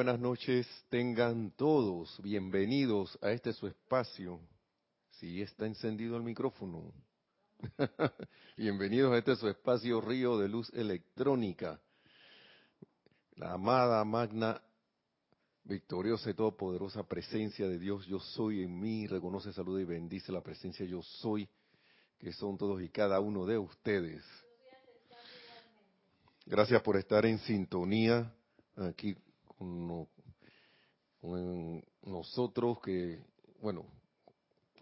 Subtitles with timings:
[0.00, 2.18] buenas noches tengan todos.
[2.22, 4.40] Bienvenidos a este su espacio.
[5.10, 6.90] Si está encendido el micrófono.
[8.56, 11.78] Bienvenidos a este su espacio Río de Luz Electrónica.
[13.34, 14.62] La amada, magna,
[15.64, 20.40] victoriosa y todopoderosa presencia de Dios, yo soy en mí, reconoce, saluda y bendice la
[20.40, 21.46] presencia yo soy,
[22.18, 24.24] que son todos y cada uno de ustedes.
[26.46, 28.32] Gracias por estar en sintonía
[28.76, 29.14] aquí
[29.60, 30.08] con,
[32.02, 33.20] nosotros que,
[33.60, 33.84] bueno,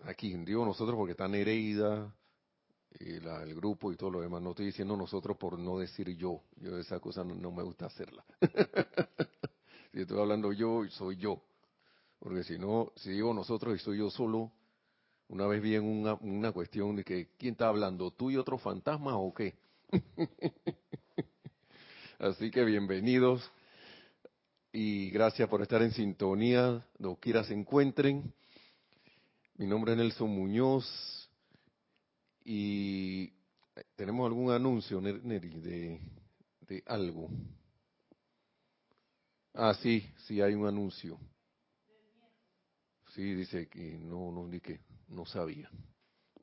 [0.05, 2.15] aquí digo nosotros porque está Nereida,
[3.01, 4.41] y la, el grupo y todo lo demás.
[4.41, 6.43] No estoy diciendo nosotros por no decir yo.
[6.57, 8.25] Yo esa cosa no, me gusta hacerla.
[9.93, 11.43] si estoy hablando yo, soy yo.
[12.19, 14.51] Porque si no, si digo nosotros y soy yo solo,
[15.29, 18.11] una vez vi en una, una cuestión de que, ¿quién está hablando?
[18.11, 19.55] ¿Tú y otro fantasma o qué?
[22.19, 23.49] Así que bienvenidos
[24.73, 28.33] y gracias por estar en sintonía, donde quiera se encuentren.
[29.57, 31.31] Mi nombre es Nelson Muñoz
[32.45, 33.33] y
[33.97, 36.01] tenemos algún anuncio, Neri, de,
[36.61, 37.31] de algo.
[39.55, 41.19] Ah, sí, sí hay un anuncio.
[43.15, 45.71] Sí, dice que no, no, di que no sabía.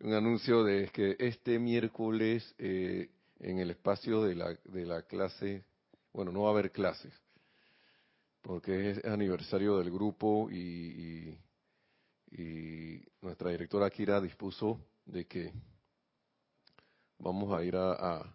[0.00, 5.64] un anuncio de que este miércoles eh, en el espacio de la, de la clase,
[6.12, 7.12] bueno, no va a haber clases,
[8.42, 11.38] porque es aniversario del grupo y,
[12.30, 15.52] y, nuestra directora Kira dispuso de que
[17.18, 18.34] vamos a ir a,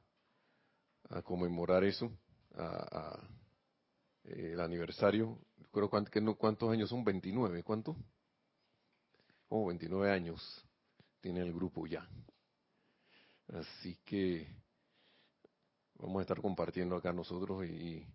[1.10, 2.12] a, conmemorar eso,
[2.56, 3.20] a,
[4.24, 5.40] el aniversario.
[5.72, 7.96] Creo que no, cuántos años son, 29, ¿cuánto?
[9.50, 10.66] Oh, 29 años
[11.22, 12.08] tiene el grupo ya.
[13.48, 14.63] Así que
[16.04, 18.06] vamos a estar compartiendo acá nosotros y,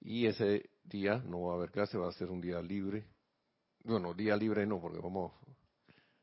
[0.00, 3.04] y ese día no va a haber clase, va a ser un día libre.
[3.82, 5.32] Bueno, día libre no, porque vamos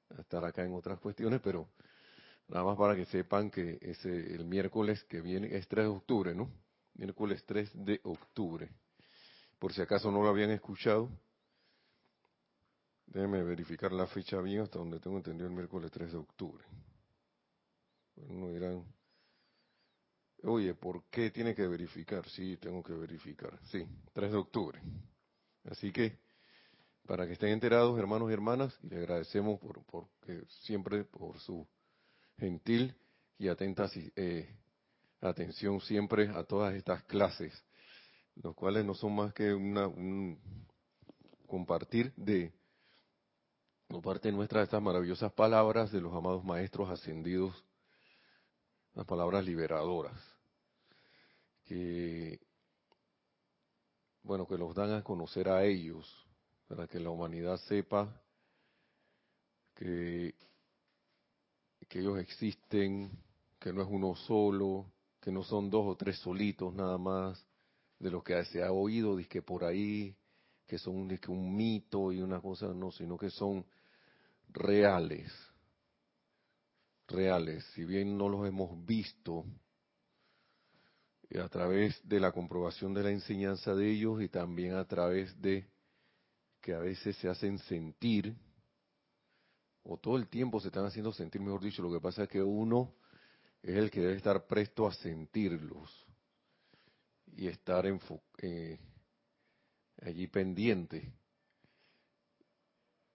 [0.09, 1.69] a estar acá en otras cuestiones, pero
[2.47, 6.34] nada más para que sepan que ese el miércoles que viene es 3 de octubre,
[6.34, 6.50] ¿no?
[6.96, 8.69] Miércoles 3 de octubre.
[9.59, 11.07] Por si acaso no lo habían escuchado,
[13.06, 16.66] déjenme verificar la fecha bien hasta donde tengo entendido el miércoles 3 de octubre.
[18.16, 18.85] Bueno, dirán,
[20.44, 22.28] Oye, ¿por qué tiene que verificar?
[22.29, 23.59] Sí, tengo que verificar.
[23.66, 24.81] Sí, 3 de octubre.
[25.66, 26.18] Así que,
[27.06, 30.07] para que estén enterados, hermanos y hermanas, y le agradecemos por,
[30.63, 31.68] siempre por su
[32.40, 32.96] gentil
[33.38, 34.56] y atenta eh,
[35.22, 37.53] atención siempre a todas estas clases,
[38.35, 40.40] los cuales no son más que una, un
[41.46, 42.52] compartir de,
[43.88, 47.63] por parte nuestra, estas maravillosas palabras de los amados maestros ascendidos,
[48.96, 50.31] las palabras liberadoras
[51.72, 52.38] que,
[54.24, 56.06] bueno, que los dan a conocer a ellos,
[56.68, 58.14] para que la humanidad sepa
[59.74, 60.36] que,
[61.88, 63.09] que ellos existen,
[63.58, 67.42] que no es uno solo, que no son dos o tres solitos nada más,
[68.00, 70.14] de lo que se ha oído, que por ahí,
[70.68, 73.66] que son un mito y una cosa, no, sino que son
[74.50, 75.32] reales,
[77.08, 79.46] reales, si bien no los hemos visto,
[81.40, 85.66] a través de la comprobación de la enseñanza de ellos y también a través de
[86.59, 88.36] que a veces se hacen sentir,
[89.84, 92.41] o todo el tiempo se están haciendo sentir, mejor dicho, lo que pasa es que
[92.41, 92.94] uno
[93.64, 95.90] es el que debe estar presto a sentirlos
[97.28, 97.86] y estar
[98.40, 98.80] eh,
[100.02, 101.14] allí pendiente.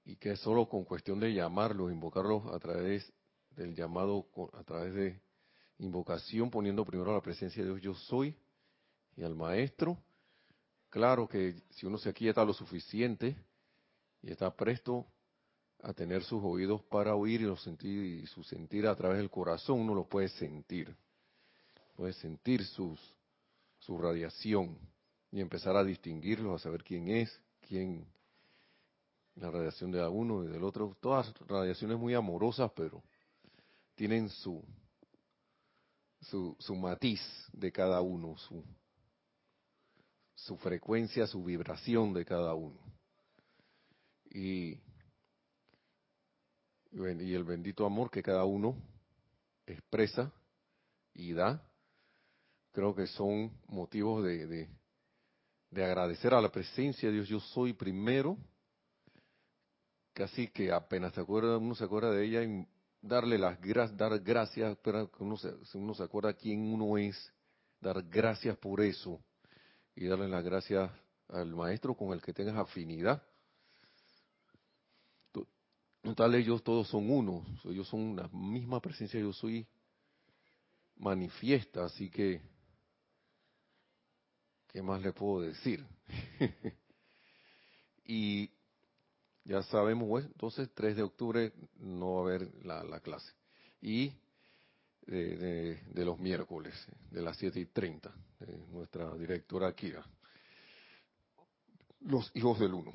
[0.05, 3.13] Y que es solo con cuestión de llamarlos, invocarlos a través
[3.51, 5.21] del llamado, a través de
[5.79, 8.37] invocación poniendo primero la presencia de Dios yo soy
[9.17, 9.99] y al maestro.
[10.89, 13.37] Claro que si uno se aquieta lo suficiente
[14.23, 15.07] y está presto
[15.83, 19.31] a tener sus oídos para oír y, los sentir, y su sentir a través del
[19.31, 20.95] corazón, uno lo puede sentir.
[21.95, 23.01] Puede sentir sus,
[23.79, 24.79] su radiación
[25.31, 28.07] y empezar a distinguirlos, a saber quién es, quién,
[29.35, 30.97] la radiación de uno y del otro.
[31.01, 33.03] Todas radiaciones muy amorosas, pero
[33.95, 34.63] tienen su,
[36.21, 37.21] su, matiz
[37.53, 38.65] de cada uno, su,
[40.35, 42.81] su frecuencia, su vibración de cada uno.
[44.31, 44.81] Y,
[46.93, 48.77] y el bendito amor que cada uno
[49.67, 50.33] expresa
[51.15, 51.63] y da,
[52.73, 54.69] creo que son motivos de, de,
[55.71, 57.29] de agradecer a la presencia de Dios.
[57.29, 58.37] Yo soy primero,
[60.13, 62.67] casi que apenas se acuerda, uno se acuerda de ella,
[63.07, 63.59] darle las
[63.97, 67.33] dar gracias, pero uno se, uno se acuerda quién uno es,
[67.81, 69.21] dar gracias por eso,
[69.95, 70.91] y darle las gracias
[71.29, 73.23] al maestro con el que tengas afinidad.
[76.03, 79.67] Total, ellos todos son uno, ellos son una misma presencia, yo soy
[80.99, 82.41] manifiesta, así que,
[84.69, 85.85] ¿qué más le puedo decir?
[88.05, 88.49] y
[89.47, 93.33] ya sabemos, pues, entonces 3 de octubre no va a haber la, clase.
[93.81, 94.13] Y
[95.07, 96.75] de, los miércoles,
[97.11, 100.05] de las 7 y 30, de nuestra directora Kira.
[102.01, 102.93] Los hijos del uno.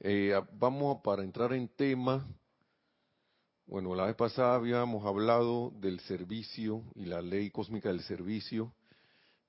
[0.00, 2.26] Eh, vamos para entrar en tema.
[3.66, 8.74] Bueno, la vez pasada habíamos hablado del servicio y la ley cósmica del servicio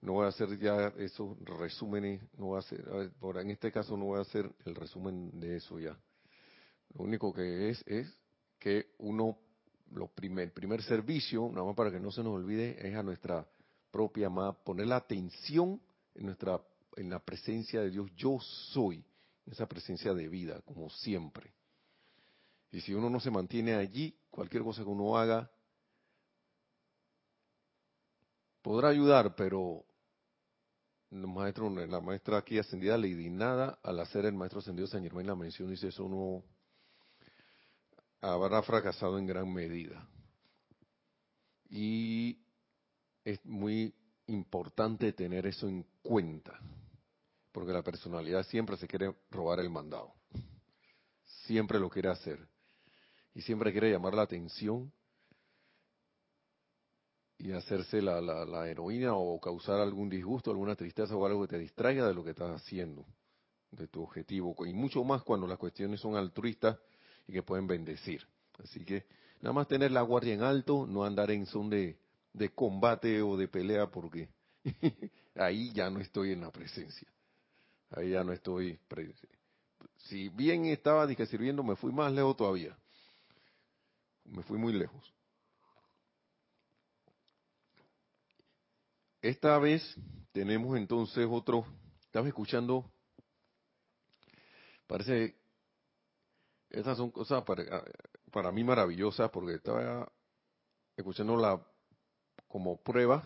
[0.02, 3.98] no voy a hacer ya esos resúmenes, no voy a hacer, por en este caso
[3.98, 5.98] no voy a hacer el resumen de eso ya.
[6.94, 8.08] Lo único que es es
[8.60, 9.38] que uno,
[9.92, 13.04] lo primer, el primer servicio, nada más para que no se nos olvide, es a
[13.04, 13.48] nuestra
[13.92, 15.82] propia amada, poner la atención
[16.16, 16.62] en nuestra,
[16.96, 18.12] en la presencia de Dios.
[18.16, 19.04] Yo soy
[19.46, 21.54] esa presencia de vida, como siempre.
[22.72, 25.50] Y si uno no se mantiene allí, cualquier cosa que uno haga
[28.62, 29.86] podrá ayudar, pero
[31.10, 35.70] la maestra aquí ascendida Lady Nada, al hacer el maestro ascendido San Germán la mención,
[35.70, 36.44] dice eso no
[38.22, 40.08] habrá fracasado en gran medida.
[41.70, 42.40] Y
[43.24, 43.94] es muy
[44.28, 46.60] importante tener eso en cuenta,
[47.52, 50.14] porque la personalidad siempre se quiere robar el mandado,
[51.46, 52.48] siempre lo quiere hacer,
[53.34, 54.92] y siempre quiere llamar la atención
[57.40, 61.60] y hacerse la, la, heroína o causar algún disgusto, alguna tristeza o algo que te
[61.60, 63.06] distraiga de lo que estás haciendo,
[63.72, 66.78] de tu objetivo, y mucho más cuando las cuestiones son altruistas
[67.28, 68.26] y que pueden bendecir.
[68.64, 69.06] Así que
[69.42, 71.98] nada más tener la guardia en alto, no andar en son de,
[72.56, 74.30] combate o de pelea, porque
[75.36, 77.08] ahí ya no estoy en la presencia.
[77.92, 78.80] Ahí ya no estoy.
[79.98, 82.76] Si bien estaba sirviendo, me fui más lejos todavía.
[84.26, 85.17] Me fui muy lejos.
[89.28, 89.84] Esta vez
[90.32, 91.66] tenemos entonces otro,
[92.00, 92.90] estaba escuchando,
[94.88, 95.36] parece,
[96.70, 97.84] estas son cosas para,
[98.32, 100.10] para mí maravillosas porque estaba
[100.96, 101.62] escuchando la,
[102.48, 103.22] como prueba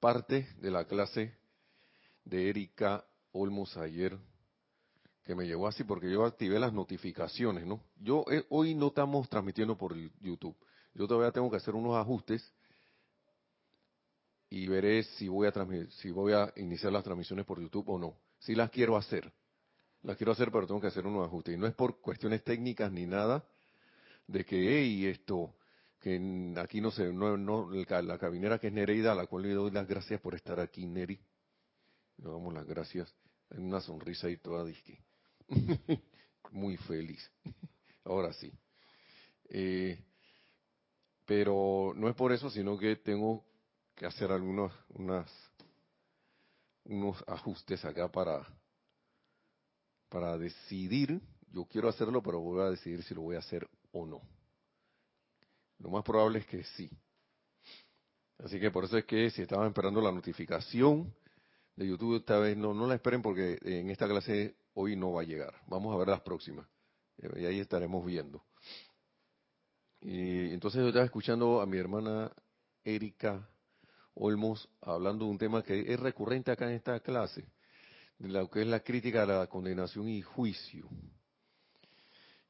[0.00, 1.36] parte de la clase
[2.24, 4.18] de Erika Olmos ayer,
[5.22, 7.84] que me llegó así porque yo activé las notificaciones, ¿no?
[8.00, 10.56] Yo eh, hoy no estamos transmitiendo por YouTube.
[10.94, 12.54] Yo todavía tengo que hacer unos ajustes
[14.52, 15.52] y veré si voy a
[15.92, 18.18] si voy a iniciar las transmisiones por YouTube o no.
[18.38, 19.32] Si las quiero hacer.
[20.02, 21.54] Las quiero hacer, pero tengo que hacer unos ajustes.
[21.54, 23.42] Y no es por cuestiones técnicas ni nada
[24.26, 25.54] de que, hey, esto,
[25.98, 29.70] que aquí no sé, no, la cabinera que es Nereida, a la cual le doy
[29.70, 31.18] las gracias por estar aquí, Neri.
[32.18, 33.10] Le damos las gracias.
[33.48, 34.98] Hay una sonrisa ahí toda disque.
[36.50, 37.26] Muy feliz.
[38.04, 38.52] Ahora sí.
[39.48, 39.98] Eh,
[41.24, 43.50] pero no es por eso, sino que tengo
[44.06, 45.30] hacer algunos unas,
[46.84, 48.46] unos ajustes acá para,
[50.08, 51.20] para decidir.
[51.50, 54.22] Yo quiero hacerlo, pero voy a decidir si lo voy a hacer o no.
[55.78, 56.90] Lo más probable es que sí.
[58.38, 61.14] Así que por eso es que si estaban esperando la notificación
[61.76, 65.22] de YouTube, esta vez no, no la esperen porque en esta clase hoy no va
[65.22, 65.54] a llegar.
[65.66, 66.66] Vamos a ver las próximas.
[67.18, 68.42] Y ahí estaremos viendo.
[70.00, 72.32] Y entonces yo estaba escuchando a mi hermana
[72.82, 73.48] Erika
[74.14, 77.44] Olmos hablando de un tema que es recurrente acá en esta clase,
[78.18, 80.88] de lo que es la crítica a la condenación y juicio.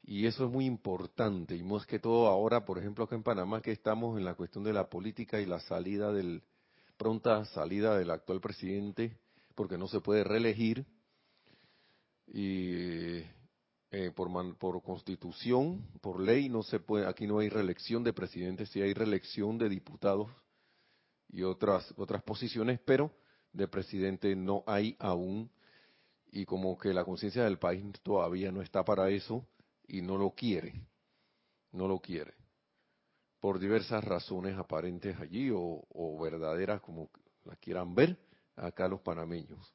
[0.05, 3.63] Y eso es muy importante, y más que todo ahora, por ejemplo, acá en Panamá,
[3.63, 6.43] que estamos en la cuestión de la política y la salida del,
[6.97, 9.17] pronta salida del actual presidente,
[9.55, 10.85] porque no se puede reelegir,
[12.27, 13.19] y
[13.93, 18.67] eh, por, por constitución, por ley, no se puede, aquí no hay reelección de presidente,
[18.67, 20.29] sí hay reelección de diputados
[21.33, 23.11] y otras, otras posiciones, pero
[23.53, 25.51] de presidente no hay aún
[26.31, 29.47] y como que la conciencia del país todavía no está para eso
[29.87, 30.75] y no lo quiere,
[31.73, 32.35] no lo quiere,
[33.41, 37.11] por diversas razones aparentes allí o, verdaderas como
[37.45, 38.17] las quieran ver
[38.57, 39.75] acá los panameños.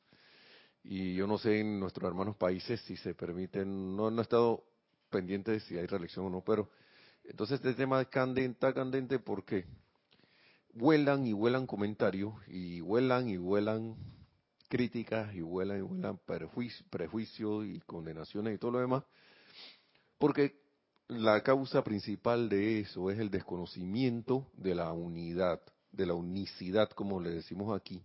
[0.84, 4.64] Y yo no sé en nuestros hermanos países si se permiten, no, no he estado
[5.10, 6.70] pendiente si hay reelección o no, pero
[7.24, 9.66] entonces este tema es candente, candente, ¿por qué?
[10.78, 13.96] Vuelan y vuelan comentarios y vuelan y vuelan
[14.70, 16.20] críticas y vuelan y vuelan
[16.90, 19.04] prejuicios y condenaciones y todo lo demás,
[20.20, 20.62] porque
[21.08, 27.20] la causa principal de eso es el desconocimiento de la unidad, de la unicidad, como
[27.20, 28.04] le decimos aquí,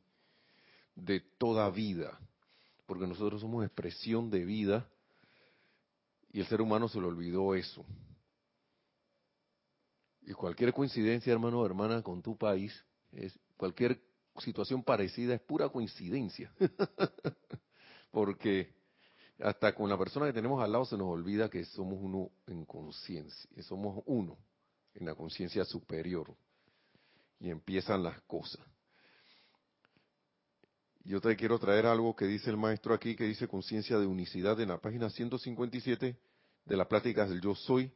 [0.95, 2.19] de toda vida,
[2.87, 4.88] porque nosotros somos expresión de vida
[6.33, 7.85] y el ser humano se le olvidó eso.
[10.25, 12.73] Y cualquier coincidencia, hermano o hermana, con tu país,
[13.11, 14.00] es, cualquier
[14.38, 16.52] situación parecida es pura coincidencia.
[18.12, 18.73] porque
[19.41, 22.64] hasta con la persona que tenemos al lado se nos olvida que somos uno en
[22.64, 24.38] conciencia, somos uno
[24.95, 26.33] en la conciencia superior.
[27.41, 28.64] Y empiezan las cosas.
[31.05, 34.61] Yo te quiero traer algo que dice el maestro aquí, que dice conciencia de unicidad
[34.61, 36.17] en la página 157
[36.64, 37.91] de las pláticas del Yo Soy,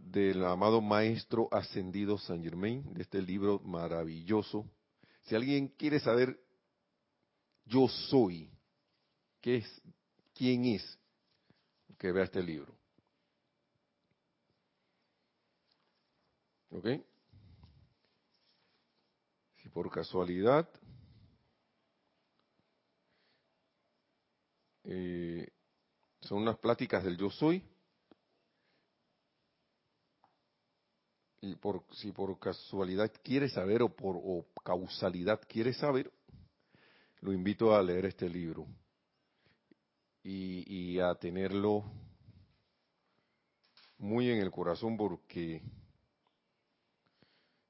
[0.00, 4.64] del amado maestro ascendido Saint Germain, de este libro maravilloso.
[5.24, 6.38] Si alguien quiere saber
[7.66, 8.50] Yo Soy,
[9.40, 9.82] ¿qué es?
[10.34, 10.98] ¿Quién es?
[11.98, 12.74] Que vea este libro.
[16.70, 16.86] ¿Ok?
[19.56, 20.68] Si por casualidad
[24.84, 25.48] eh,
[26.20, 27.62] son unas pláticas del yo soy,
[31.40, 36.10] y por, si por casualidad quiere saber o por causalidad quiere saber,
[37.20, 38.66] lo invito a leer este libro
[40.22, 41.84] y, y a tenerlo
[43.98, 45.62] muy en el corazón porque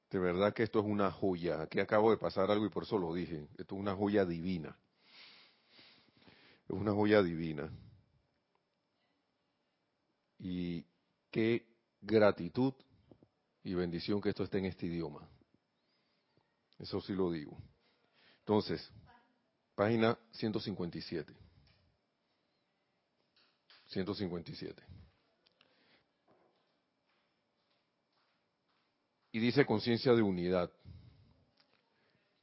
[0.09, 1.61] de verdad que esto es una joya.
[1.61, 3.47] Aquí acabo de pasar algo y por eso lo dije.
[3.57, 4.75] Esto es una joya divina.
[6.67, 7.69] Es una joya divina.
[10.39, 10.85] Y
[11.29, 11.67] qué
[12.01, 12.73] gratitud
[13.63, 15.27] y bendición que esto esté en este idioma.
[16.77, 17.57] Eso sí lo digo.
[18.39, 18.89] Entonces,
[19.75, 21.33] página 157.
[23.87, 24.83] 157.
[29.31, 30.71] Y dice conciencia de unidad.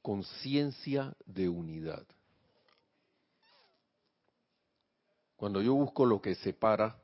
[0.02, 2.06] Conciencia de unidad.
[5.37, 7.02] Cuando yo busco lo que separa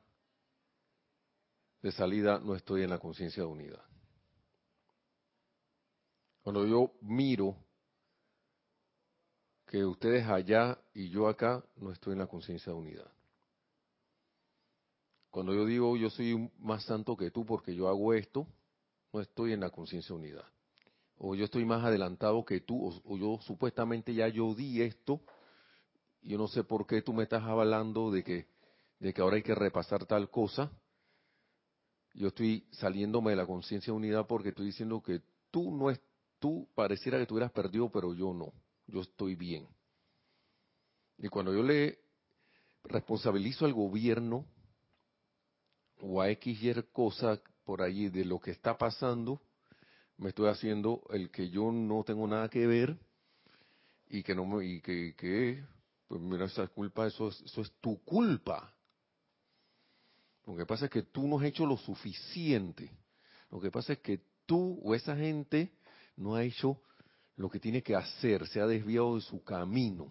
[1.82, 3.91] de salida, no estoy en la conciencia de unidad.
[6.42, 7.56] Cuando yo miro
[9.66, 13.10] que ustedes allá y yo acá, no estoy en la conciencia de unidad.
[15.30, 18.46] Cuando yo digo yo soy más santo que tú porque yo hago esto,
[19.12, 20.44] no estoy en la conciencia unidad.
[21.16, 25.20] O yo estoy más adelantado que tú, o, yo supuestamente ya yo di esto,
[26.22, 28.46] yo no sé por qué tú me estás hablando de que,
[28.98, 30.70] de que ahora hay que repasar tal cosa.
[32.14, 36.00] Yo estoy saliéndome de la conciencia unidad porque estoy diciendo que tú no es,
[36.42, 38.52] tú pareciera que tú hubieras perdido, pero yo no.
[38.88, 39.68] Yo estoy bien.
[41.18, 42.00] Y cuando yo le
[42.82, 44.44] responsabilizo al gobierno
[46.00, 49.40] o a X y cosa por allí de lo que está pasando,
[50.18, 52.98] me estoy haciendo el que yo no tengo nada que ver
[54.08, 55.62] y que no me, y que, que
[56.08, 58.74] pues mira esa culpa, eso es, eso es tu culpa.
[60.44, 62.90] Lo que pasa es que tú no has hecho lo suficiente.
[63.48, 65.70] Lo que pasa es que tú o esa gente
[66.16, 66.80] no ha hecho
[67.36, 70.08] lo que tiene que hacer, se ha desviado de su camino.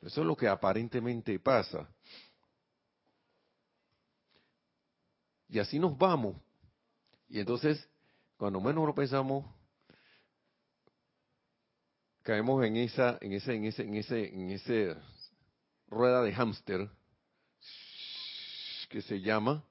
[0.00, 1.88] Eso es lo que aparentemente pasa.
[5.48, 6.36] Y así nos vamos.
[7.28, 7.88] Y entonces,
[8.36, 9.46] cuando menos lo pensamos,
[12.22, 14.96] caemos en esa, en ese, en ese, en ese, en ese
[15.86, 16.90] rueda de hámster
[18.88, 19.64] que se llama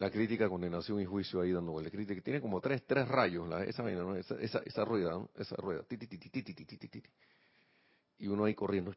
[0.00, 3.88] la crítica, condenación y juicio ahí dando la crítica tiene como tres, tres rayos esa,
[4.40, 5.84] esa, esa, rueda, esa rueda,
[8.18, 8.94] y uno ahí corriendo,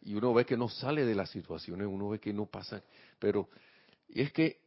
[0.00, 2.80] y uno ve que no sale de las situaciones, uno ve que no pasa,
[3.18, 3.48] pero
[4.08, 4.60] es que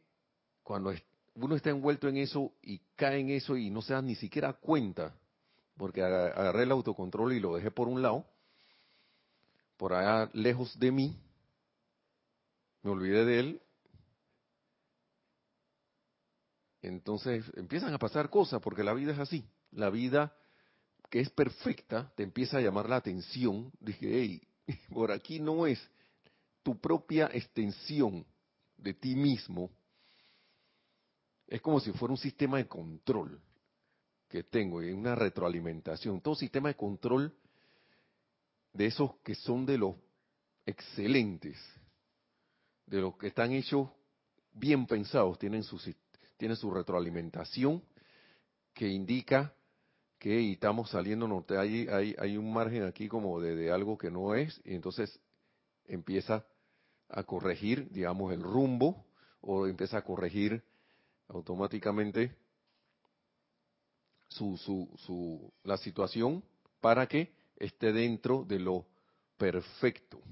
[0.62, 0.92] cuando
[1.36, 4.52] uno está envuelto en eso y cae en eso y no se da ni siquiera
[4.52, 5.14] cuenta,
[5.78, 8.26] porque agarré el autocontrol y lo dejé por un lado,
[9.78, 11.18] por allá lejos de mí,
[12.82, 13.62] me olvidé de él,
[16.82, 20.34] entonces empiezan a pasar cosas, porque la vida es así, la vida
[21.10, 24.42] que es perfecta te empieza a llamar la atención, dije, hey,
[24.92, 25.80] por aquí no es
[26.62, 28.24] tu propia extensión
[28.76, 29.70] de ti mismo.
[31.46, 33.40] Es como si fuera un sistema de control
[34.28, 36.20] que tengo, y una retroalimentación.
[36.20, 37.34] Todo sistema de control
[38.72, 39.96] de esos que son de los
[40.64, 41.58] excelentes,
[42.86, 43.88] de los que están hechos
[44.52, 45.80] bien pensados, tienen su,
[46.40, 47.82] tienen su retroalimentación
[48.72, 49.54] que indica
[50.18, 54.34] que estamos saliendo, norte, hay, hay, hay un margen aquí como de, algo que no
[54.34, 55.20] es, y entonces
[55.84, 56.46] empieza
[57.10, 59.04] a corregir, digamos, el rumbo,
[59.42, 60.62] o empieza a corregir
[61.28, 62.34] automáticamente
[64.28, 66.42] su, su, su, la situación
[66.80, 68.86] para que esté dentro de lo
[69.36, 70.22] perfecto,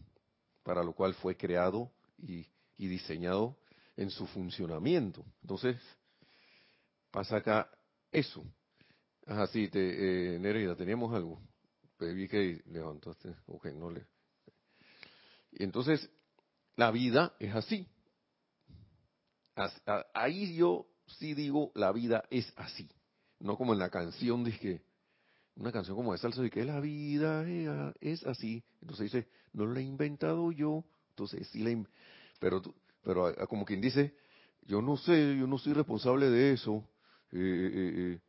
[0.63, 2.47] para lo cual fue creado y
[2.79, 3.59] diseñado
[3.99, 5.25] en su funcionamiento.
[5.43, 5.77] Entonces,
[7.11, 7.69] pasa acá
[8.13, 8.45] eso.
[9.27, 11.43] Así, te, eh, Nereida, teníamos algo.
[11.99, 13.35] Vi que levantaste.
[13.47, 14.07] Ok, no le.
[15.53, 16.09] Entonces,
[16.77, 17.89] la vida es así.
[20.15, 20.87] Ahí yo
[21.19, 22.89] sí digo, la vida es así.
[23.41, 24.81] No como en la canción, que
[25.57, 28.63] una canción como de salsa, de que la vida es así.
[28.81, 30.85] Entonces dice, no la he inventado yo.
[31.11, 31.85] Entonces sí la
[32.39, 32.63] pero
[33.09, 34.15] pero como quien dice,
[34.67, 36.85] yo no sé, yo no soy responsable de eso.
[37.33, 38.21] Eh, eh,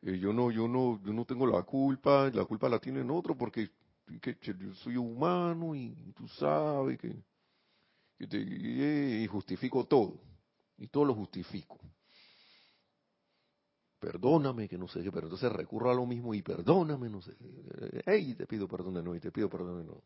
[0.00, 3.36] eh, yo no, yo no, yo no tengo la culpa, la culpa la tienen otros
[3.36, 3.68] porque
[4.40, 7.14] yo soy humano y tú sabes que,
[8.18, 10.18] y justifico todo
[10.78, 11.78] y todo lo justifico.
[13.98, 17.36] Perdóname que no sé qué, pero entonces recurro a lo mismo y perdóname, no sé.
[18.06, 20.02] Hey, te pido perdón de nuevo y te pido perdón de nuevo.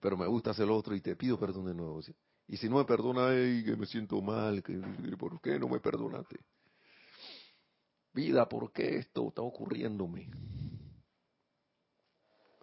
[0.00, 2.02] Pero me gusta hacer lo otro y te pido perdón de nuevo.
[2.48, 4.74] Y si no me perdona, hey, que me siento mal, que
[5.18, 6.38] ¿por qué no me perdonaste?
[8.12, 10.30] Vida, ¿por qué esto está ocurriéndome?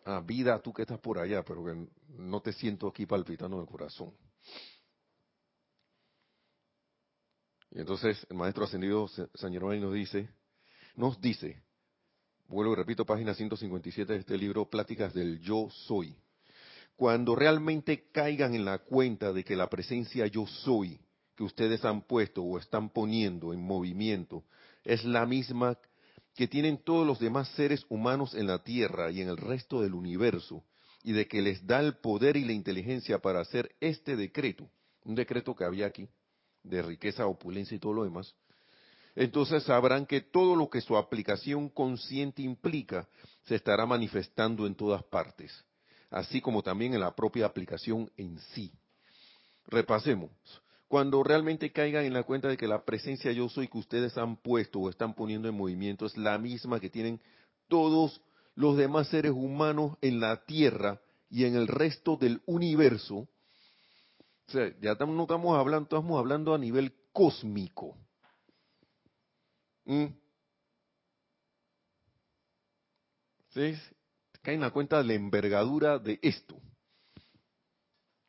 [0.05, 1.87] Ah, vida, tú que estás por allá, pero que
[2.17, 4.13] no te siento aquí palpitando el corazón.
[7.71, 10.29] Y entonces el maestro ascendido San Germán nos dice,
[10.95, 11.63] nos dice,
[12.47, 16.15] vuelvo y repito, página 157 de este libro, Pláticas del Yo Soy.
[16.95, 20.99] Cuando realmente caigan en la cuenta de que la presencia yo soy
[21.35, 24.43] que ustedes han puesto o están poniendo en movimiento
[24.83, 25.77] es la misma
[26.35, 29.93] que tienen todos los demás seres humanos en la Tierra y en el resto del
[29.93, 30.63] universo,
[31.03, 34.69] y de que les da el poder y la inteligencia para hacer este decreto,
[35.03, 36.07] un decreto que había aquí,
[36.63, 38.33] de riqueza, opulencia y todo lo demás,
[39.15, 43.07] entonces sabrán que todo lo que su aplicación consciente implica
[43.45, 45.51] se estará manifestando en todas partes,
[46.13, 48.71] así como también en la propia aplicación en sí.
[49.65, 50.29] Repasemos.
[50.87, 54.37] Cuando realmente caigan en la cuenta de que la presencia yo soy que ustedes han
[54.37, 57.19] puesto o están poniendo en movimiento es la misma que tienen
[57.67, 58.21] todos
[58.53, 63.27] los demás seres humanos en la Tierra y en el resto del universo,
[64.47, 67.97] o sea, ya no estamos hablando, estamos hablando a nivel cósmico.
[69.85, 70.05] ¿Mm?
[73.49, 73.73] ¿Sí?
[74.43, 76.55] Caen en la cuenta de la envergadura de esto.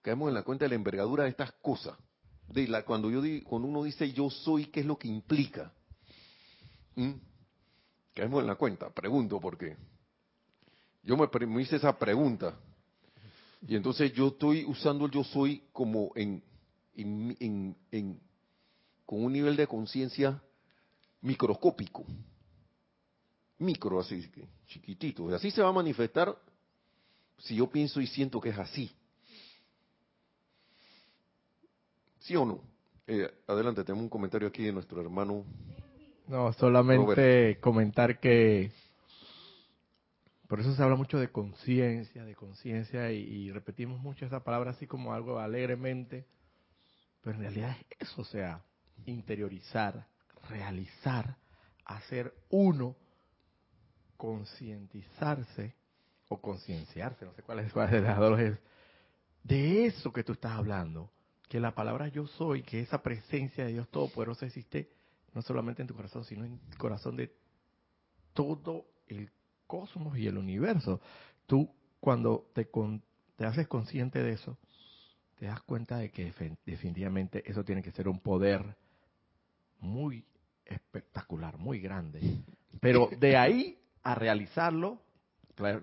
[0.00, 1.98] Caemos en la cuenta de la envergadura de estas cosas.
[2.46, 5.72] De la, cuando, yo cuando uno dice yo soy, ¿qué es lo que implica?
[6.94, 7.14] ¿Mm?
[8.14, 8.90] Caemos en la cuenta.
[8.90, 9.76] Pregunto por qué.
[11.02, 12.54] Yo me, me hice esa pregunta.
[13.66, 16.44] Y entonces yo estoy usando el yo soy como en,
[16.94, 18.20] en, en,
[19.04, 20.40] con un nivel de conciencia
[21.22, 22.04] microscópico.
[23.58, 24.30] Micro, así,
[24.66, 25.30] chiquitito.
[25.30, 26.36] Y así se va a manifestar
[27.38, 28.90] si yo pienso y siento que es así.
[32.20, 32.60] ¿Sí o no?
[33.06, 35.44] Eh, adelante, tenemos un comentario aquí de nuestro hermano.
[36.26, 38.72] No, solamente comentar que
[40.48, 44.86] por eso se habla mucho de conciencia, de conciencia, y, repetimos mucho esa palabra así
[44.86, 46.26] como algo alegremente,
[47.22, 48.62] pero en realidad es eso, o sea,
[49.04, 50.06] interiorizar,
[50.48, 51.36] realizar,
[51.84, 52.94] hacer uno,
[54.16, 55.74] concientizarse
[56.28, 58.58] o concienciarse, no sé cuál es, cuál de las dos es,
[59.42, 61.10] de eso que tú estás hablando,
[61.48, 64.90] que la palabra yo soy, que esa presencia de Dios Todopoderoso existe
[65.34, 67.34] no solamente en tu corazón, sino en el corazón de
[68.32, 69.30] todo el
[69.66, 71.00] cosmos y el universo.
[71.46, 72.68] Tú cuando te,
[73.36, 74.58] te haces consciente de eso,
[75.36, 76.32] te das cuenta de que
[76.64, 78.76] definitivamente eso tiene que ser un poder
[79.80, 80.24] muy
[80.64, 82.20] espectacular, muy grande.
[82.80, 85.00] Pero de ahí a realizarlo,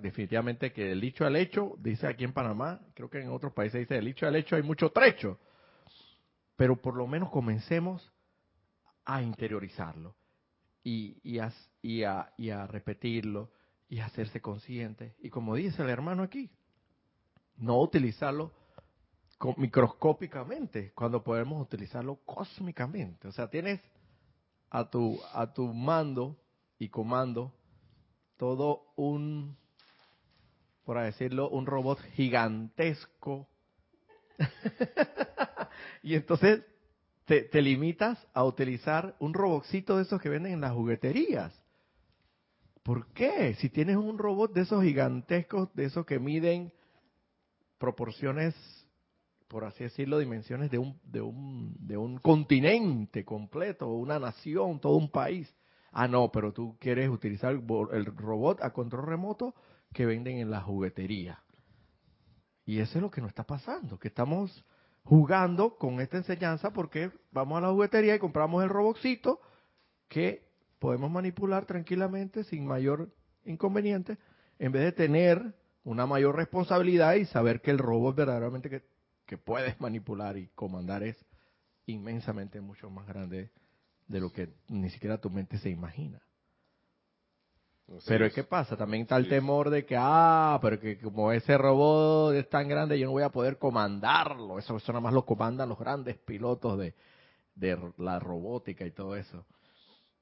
[0.02, 3.82] definitivamente que del dicho al hecho, dice aquí en Panamá, creo que en otros países
[3.82, 5.40] dice, del dicho al hecho hay mucho trecho.
[6.56, 8.14] Pero por lo menos comencemos
[9.06, 10.16] a interiorizarlo
[10.84, 11.40] y, y,
[11.82, 13.52] y, a, y a repetirlo
[13.90, 15.16] y hacerse consciente.
[15.20, 16.52] Y como dice el hermano aquí,
[17.58, 18.54] no utilizarlo
[19.58, 23.28] microscópicamente cuando podemos utilizarlo cósmicamente.
[23.28, 23.82] O sea, tienes
[24.70, 26.38] a tu, a tu mando
[26.78, 27.54] y comando
[28.42, 29.56] todo un,
[30.84, 33.48] por decirlo, un robot gigantesco.
[36.02, 36.64] y entonces
[37.26, 41.54] te, limitas a utilizar un robotcito de esos que venden en las jugueterías.
[42.82, 43.54] ¿Por qué?
[43.60, 46.74] Si tienes un robot de esos gigantescos, de esos que miden
[47.78, 48.56] proporciones,
[49.50, 54.96] por así decirlo, dimensiones de un, de un, de un continente completo, una nación, todo
[54.96, 55.48] un país.
[55.92, 59.54] Ah, no, pero tú quieres utilizar el robot a control remoto
[59.94, 61.42] que venden en la juguetería.
[62.66, 64.64] Y eso es lo que nos está pasando, que estamos
[65.04, 69.42] jugando con esta enseñanza porque vamos a la juguetería y compramos el robotcito
[70.08, 70.48] que
[70.80, 74.18] podemos manipular tranquilamente sin mayor inconveniente,
[74.60, 78.84] en vez de tener una mayor responsabilidad y saber que el robot verdaderamente que,
[79.26, 81.18] que puedes manipular y comandar es
[81.88, 83.52] inmensamente mucho más grande
[84.12, 86.22] de lo que ni siquiera tu mente se imagina.
[88.06, 91.58] pero es que pasa, también está el temor de que, ah, pero que como ese
[91.58, 94.60] robot es tan grande, yo no voy a poder comandarlo.
[94.60, 96.94] Eso, eso nada más lo comandan los grandes pilotos de,
[97.56, 99.46] de la robótica y todo eso.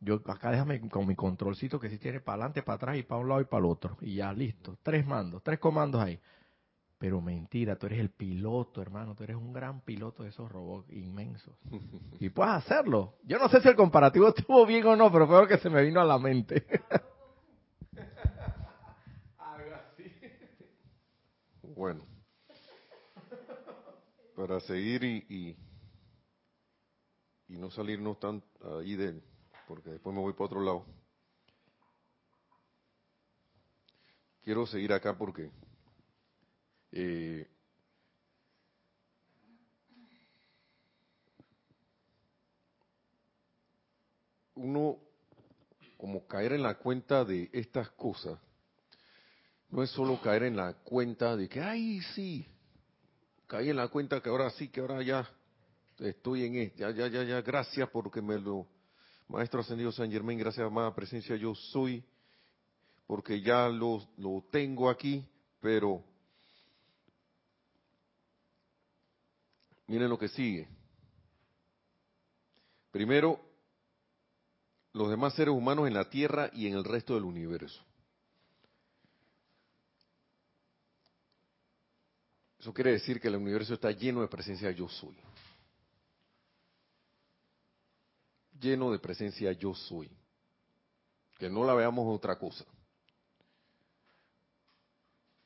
[0.01, 3.21] Yo acá déjame con mi controlcito que sí tiene para adelante, para atrás y para
[3.21, 3.97] un lado y para el otro.
[4.01, 4.77] Y ya, listo.
[4.81, 6.19] Tres mandos, tres comandos ahí.
[6.99, 9.15] Pero mentira, tú eres el piloto, hermano.
[9.15, 11.55] Tú eres un gran piloto de esos robots inmensos.
[12.19, 13.15] Y puedes hacerlo.
[13.23, 15.69] Yo no sé si el comparativo estuvo bien o no, pero fue lo que se
[15.69, 16.65] me vino a la mente.
[19.37, 20.03] Algo así.
[21.63, 22.05] Bueno.
[24.35, 25.55] Para seguir y, y,
[27.53, 28.43] y no salirnos tan
[28.79, 29.21] ahí de
[29.67, 30.85] porque después me voy para otro lado.
[34.41, 35.51] Quiero seguir acá porque
[36.91, 37.47] eh,
[44.55, 44.97] uno
[45.97, 48.39] como caer en la cuenta de estas cosas
[49.69, 52.47] no es solo caer en la cuenta de que ay sí
[53.47, 55.29] caí en la cuenta que ahora sí que ahora ya
[55.99, 58.67] estoy en esto ya ya ya ya gracias porque me lo
[59.29, 62.03] Maestro Ascendido San Germain, gracias amada presencia, yo soy,
[63.05, 65.23] porque ya lo, lo tengo aquí,
[65.61, 66.03] pero
[69.89, 70.67] miren lo que sigue.
[72.91, 73.39] Primero,
[74.93, 77.83] los demás seres humanos en la Tierra y en el resto del universo.
[82.57, 85.15] Eso quiere decir que el universo está lleno de presencia yo soy.
[88.59, 90.09] lleno de presencia yo soy.
[91.37, 92.65] Que no la veamos otra cosa.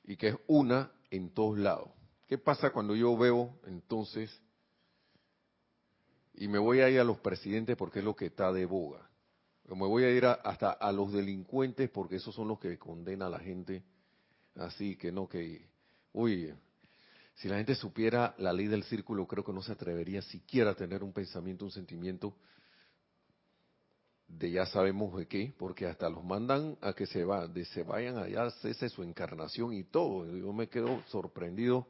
[0.03, 1.89] Y que es una en todos lados.
[2.33, 4.41] ¿Qué pasa cuando yo veo entonces,
[6.33, 9.07] y me voy a ir a los presidentes porque es lo que está de boga?
[9.67, 13.37] Me voy a ir hasta a los delincuentes porque esos son los que condenan a
[13.37, 13.83] la gente.
[14.55, 15.67] Así que no, que,
[16.11, 16.51] uy,
[17.35, 20.75] si la gente supiera la ley del círculo, creo que no se atrevería siquiera a
[20.75, 22.35] tener un pensamiento, un sentimiento
[24.27, 27.83] de ya sabemos de qué, porque hasta los mandan a que se va, de se
[27.83, 30.25] vayan allá, cese su encarnación y todo.
[30.35, 31.87] Yo me quedo sorprendido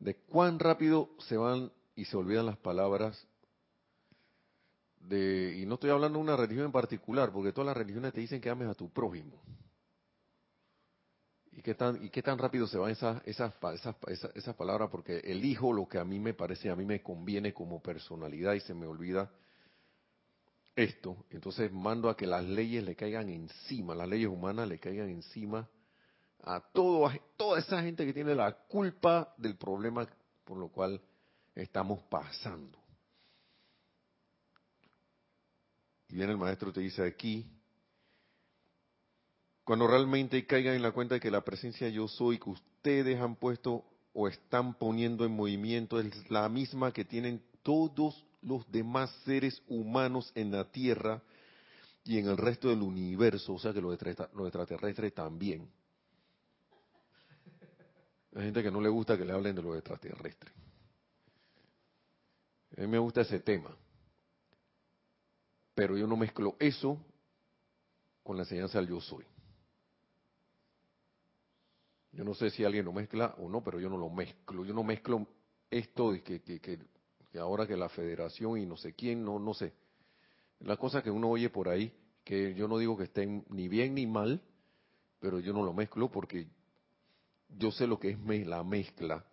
[0.00, 3.26] de cuán rápido se van y se olvidan las palabras
[4.98, 8.20] de, y no estoy hablando de una religión en particular, porque todas las religiones te
[8.20, 9.40] dicen que ames a tu prójimo.
[11.52, 14.88] ¿Y qué tan, y qué tan rápido se van esas, esas, esas, esas, esas palabras?
[14.90, 18.60] Porque elijo lo que a mí me parece, a mí me conviene como personalidad y
[18.60, 19.30] se me olvida
[20.76, 25.10] esto, entonces mando a que las leyes le caigan encima, las leyes humanas le caigan
[25.10, 25.68] encima
[26.44, 30.06] a todo, toda esa gente que tiene la culpa del problema
[30.44, 31.00] por lo cual
[31.54, 32.78] estamos pasando.
[36.08, 37.46] Y viene el maestro te dice aquí,
[39.64, 43.36] cuando realmente caigan en la cuenta de que la presencia yo soy que ustedes han
[43.36, 49.62] puesto o están poniendo en movimiento es la misma que tienen todos los demás seres
[49.68, 51.22] humanos en la Tierra
[52.04, 55.70] y en el resto del universo, o sea que los, extraterrestres también.
[58.34, 60.52] Hay gente que no le gusta que le hablen de los extraterrestres.
[62.76, 63.76] A mí me gusta ese tema.
[65.74, 66.98] Pero yo no mezclo eso
[68.22, 69.24] con la enseñanza del yo soy.
[72.12, 74.64] Yo no sé si alguien lo mezcla o no, pero yo no lo mezclo.
[74.64, 75.26] Yo no mezclo
[75.70, 76.78] esto de que, que, que
[77.30, 79.72] que ahora que la federación y no sé quién, no, no sé.
[80.60, 81.92] La cosa que uno oye por ahí,
[82.24, 84.42] que yo no digo que estén ni bien ni mal,
[85.20, 86.48] pero yo no lo mezclo porque
[87.58, 89.24] yo sé lo que es la mezcla,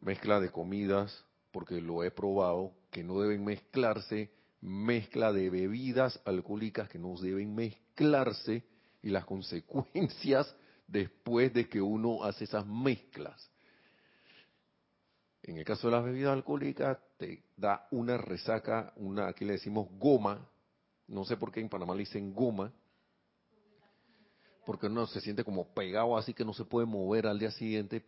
[0.00, 4.30] mezcla de comidas, porque lo he probado, que no deben mezclarse,
[4.60, 8.64] mezcla de bebidas alcohólicas que no deben mezclarse
[9.02, 10.54] y las consecuencias
[10.86, 13.50] después de que uno hace esas mezclas.
[15.42, 19.88] En el caso de las bebidas alcohólicas, te da una resaca, una, aquí le decimos
[19.98, 20.46] goma,
[21.08, 22.72] no sé por qué en Panamá le dicen goma,
[24.64, 28.04] porque uno se siente como pegado así que no se puede mover al día siguiente,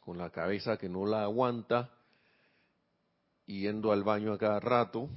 [0.00, 1.90] con la cabeza que no la aguanta,
[3.46, 5.08] yendo al baño a cada rato,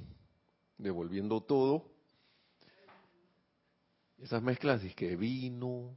[0.76, 1.90] devolviendo todo.
[4.18, 5.96] Esas mezclas de que vino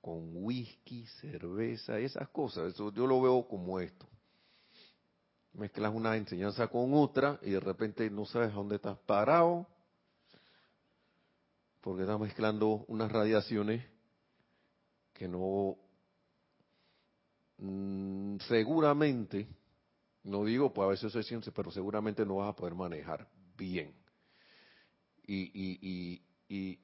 [0.00, 4.06] con whisky, cerveza, esas cosas, eso yo lo veo como esto.
[5.52, 9.66] Mezclas una enseñanza con otra y de repente no sabes dónde estás parado
[11.82, 13.84] porque estás mezclando unas radiaciones
[15.12, 15.76] que no
[17.58, 19.48] mm, seguramente
[20.24, 24.02] no digo pues a veces es ciencia pero seguramente no vas a poder manejar bien
[25.26, 26.78] y, y, y,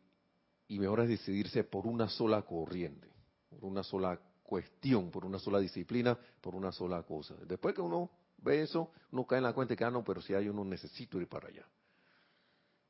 [0.69, 3.09] y mejor es decidirse por una sola corriente,
[3.49, 7.35] por una sola cuestión, por una sola disciplina, por una sola cosa.
[7.47, 10.35] Después que uno ve eso, uno cae en la cuenta que, ah, no, pero si
[10.35, 11.67] hay uno necesito ir para allá.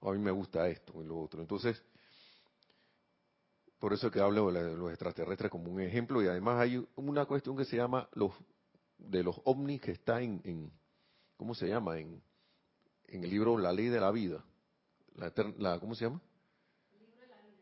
[0.03, 1.41] a mí me gusta esto y lo otro.
[1.41, 1.83] Entonces,
[3.79, 7.27] por eso es que hablo de los extraterrestres como un ejemplo y además hay una
[7.27, 8.33] cuestión que se llama los
[8.99, 10.73] de los ovnis que está en, en
[11.37, 11.99] ¿cómo se llama?
[11.99, 12.21] En,
[13.07, 14.45] el libro La Ley de la Vida.
[15.15, 16.21] La, la, ¿Cómo se llama?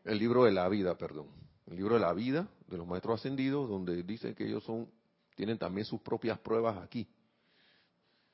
[0.03, 1.27] El libro de la vida, perdón.
[1.67, 4.89] El libro de la vida de los maestros ascendidos, donde dicen que ellos son,
[5.35, 7.07] tienen también sus propias pruebas aquí,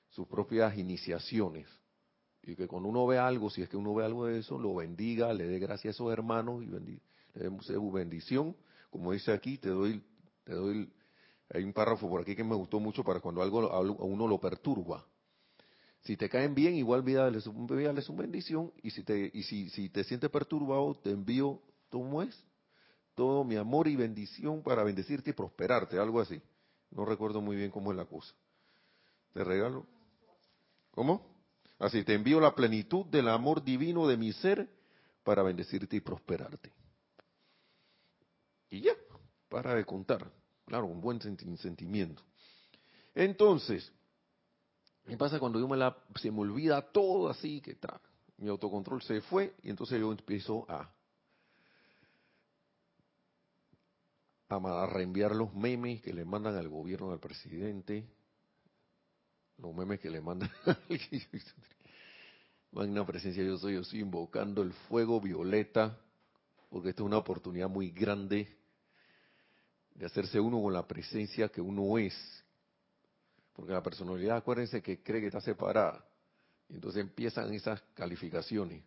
[0.09, 1.67] sus propias iniciaciones.
[2.41, 4.75] Y que cuando uno ve algo, si es que uno ve algo de eso, lo
[4.75, 6.79] bendiga, le dé gracias a esos hermanos y le
[7.39, 8.55] demos su bendición.
[8.89, 10.03] Como dice aquí, te doy,
[10.43, 10.91] te doy,
[11.49, 14.39] hay un párrafo por aquí que me gustó mucho para cuando algo a uno lo
[14.39, 15.05] perturba.
[16.01, 18.73] Si te caen bien, igual vídales, su bendición.
[18.81, 22.37] Y si te, y si, si te sientes perturbado, te envío, ¿cómo es?
[23.15, 26.41] Todo mi amor y bendición para bendecirte y prosperarte, algo así.
[26.91, 28.33] No recuerdo muy bien cómo es la cosa.
[29.33, 29.85] Te regalo.
[30.91, 31.25] ¿Cómo?
[31.79, 34.69] Así, te envío la plenitud del amor divino de mi ser
[35.23, 36.71] para bendecirte y prosperarte.
[38.73, 38.93] Y ya,
[39.49, 40.31] para de contar.
[40.65, 42.23] Claro, un buen sentimiento.
[43.13, 43.91] Entonces,
[45.05, 47.99] ¿Qué pasa cuando yo me la, se me olvida todo así que está?
[48.37, 50.89] Mi autocontrol se fue y entonces yo empiezo a,
[54.49, 58.07] a reenviar los memes que le mandan al gobierno, al presidente,
[59.57, 60.49] los memes que le mandan.
[62.71, 65.99] Magna presencia, yo soy, yo estoy invocando el fuego violeta,
[66.69, 68.62] porque esta es una oportunidad muy grande
[69.95, 72.13] de hacerse uno con la presencia que uno es,
[73.53, 76.03] porque la personalidad, acuérdense que cree que está separada.
[76.69, 78.83] Y entonces empiezan esas calificaciones.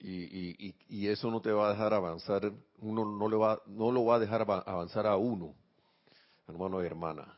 [0.00, 4.16] Y, eso no te va a dejar avanzar, uno no, le va, no lo va
[4.16, 5.54] a dejar avanzar a uno,
[6.46, 7.36] hermano y hermana.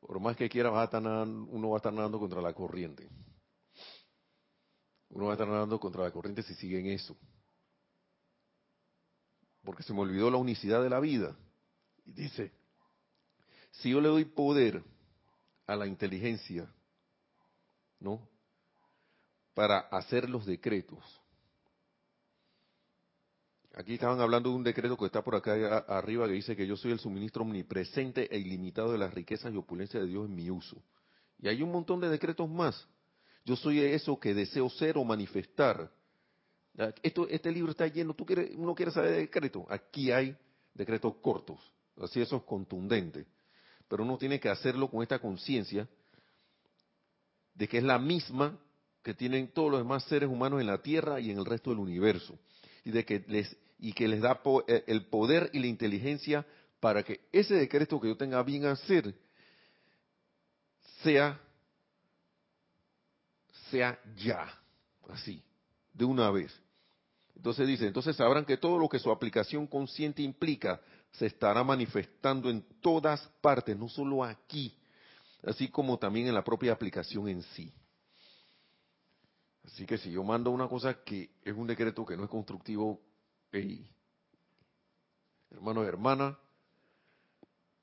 [0.00, 3.08] Por más que quiera, va a estar uno va a estar nadando contra la corriente.
[5.10, 7.16] Uno va a estar nadando contra la corriente si sigue en eso.
[9.64, 11.36] Porque se me olvidó la unicidad de la vida.
[12.04, 12.52] Y dice,
[13.72, 14.82] si yo le doy poder
[15.66, 16.68] a la inteligencia,
[18.00, 18.28] ¿no?
[19.54, 20.98] Para hacer los decretos.
[23.74, 26.76] Aquí estaban hablando de un decreto que está por acá arriba que dice que yo
[26.76, 30.50] soy el suministro omnipresente e ilimitado de las riquezas y opulencia de Dios en mi
[30.50, 30.82] uso.
[31.38, 32.88] Y hay un montón de decretos más.
[33.44, 35.90] Yo soy eso que deseo ser o manifestar.
[37.02, 39.64] Esto, este libro está lleno, tú quieres, uno quiere saber de decretos.
[39.68, 40.36] Aquí hay
[40.74, 41.58] decretos cortos,
[41.96, 43.26] así esos contundentes
[43.90, 45.88] pero uno tiene que hacerlo con esta conciencia
[47.54, 48.56] de que es la misma
[49.02, 51.80] que tienen todos los demás seres humanos en la Tierra y en el resto del
[51.80, 52.38] universo,
[52.84, 56.46] y de que les y que les da eh, el poder y la inteligencia
[56.78, 59.12] para que ese decreto que yo tenga bien hacer
[61.02, 61.40] sea
[63.72, 64.56] sea ya,
[65.08, 65.42] así,
[65.94, 66.52] de una vez.
[67.40, 70.78] Entonces dice, entonces sabrán que todo lo que su aplicación consciente implica
[71.12, 74.76] se estará manifestando en todas partes, no solo aquí,
[75.44, 77.72] así como también en la propia aplicación en sí.
[79.64, 83.00] Así que si yo mando una cosa que es un decreto que no es constructivo,
[85.50, 86.36] hermanos y hermanas,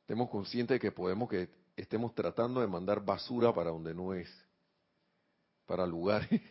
[0.02, 4.30] estemos conscientes de que podemos que estemos tratando de mandar basura para donde no es,
[5.66, 6.44] para lugares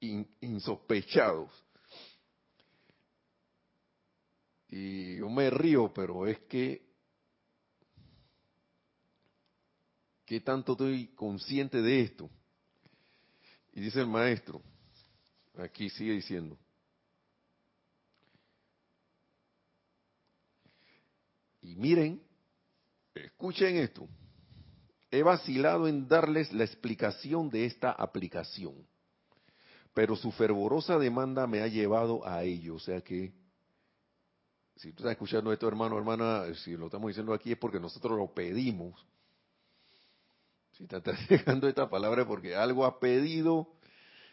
[0.00, 1.50] insospechados.
[4.68, 6.86] Y yo me río, pero es que,
[10.26, 12.30] ¿qué tanto estoy consciente de esto?
[13.72, 14.60] Y dice el maestro,
[15.56, 16.58] aquí sigue diciendo,
[21.62, 22.22] y miren,
[23.14, 24.06] escuchen esto,
[25.10, 28.86] he vacilado en darles la explicación de esta aplicación,
[29.98, 33.32] pero su fervorosa demanda me ha llevado a ello, o sea que
[34.76, 38.16] si tú estás escuchando esto, hermano, hermana, si lo estamos diciendo aquí es porque nosotros
[38.16, 39.04] lo pedimos.
[40.74, 43.72] Si te estás llegando esta palabra es porque algo ha pedido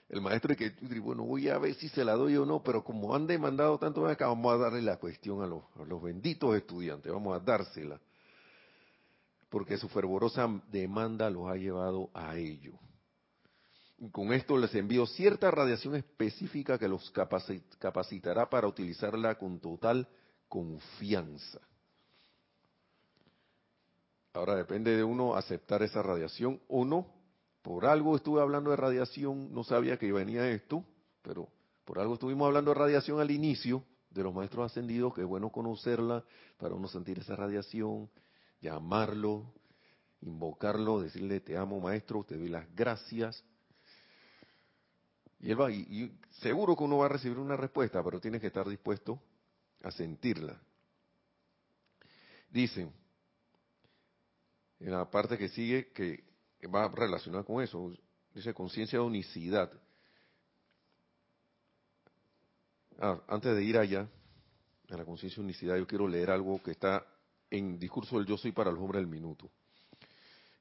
[0.08, 3.16] el maestro que bueno, voy a ver si se la doy o no, pero como
[3.16, 7.36] han demandado tanto vamos a darle la cuestión a los, a los benditos estudiantes, vamos
[7.36, 8.00] a dársela.
[9.50, 12.74] Porque su fervorosa demanda los ha llevado a ello.
[14.12, 17.12] Con esto les envío cierta radiación específica que los
[17.80, 20.08] capacitará para utilizarla con total
[20.48, 21.60] confianza.
[24.34, 27.08] Ahora depende de uno aceptar esa radiación o no.
[27.62, 30.84] Por algo estuve hablando de radiación, no sabía que venía esto,
[31.22, 31.48] pero
[31.86, 35.50] por algo estuvimos hablando de radiación al inicio de los maestros ascendidos, que es bueno
[35.50, 36.24] conocerla
[36.58, 38.10] para uno sentir esa radiación,
[38.62, 39.54] llamarlo,
[40.22, 43.44] invocarlo, decirle te amo maestro, te doy las gracias.
[45.40, 48.48] Y él va, y, seguro que uno va a recibir una respuesta, pero tiene que
[48.48, 49.22] estar dispuesto
[49.84, 50.60] a sentirla.
[52.50, 52.92] Dicen,
[54.80, 56.24] en la parte que sigue, que
[56.68, 57.94] va relacionada con eso,
[58.34, 59.72] dice conciencia de unicidad.
[63.00, 64.08] Ah, antes de ir allá,
[64.90, 67.06] a la conciencia de unicidad, yo quiero leer algo que está
[67.50, 69.50] en Discurso del Yo Soy para los Hombres del Minuto,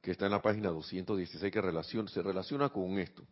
[0.00, 3.26] que está en la página 216, que relaciona, se relaciona con esto.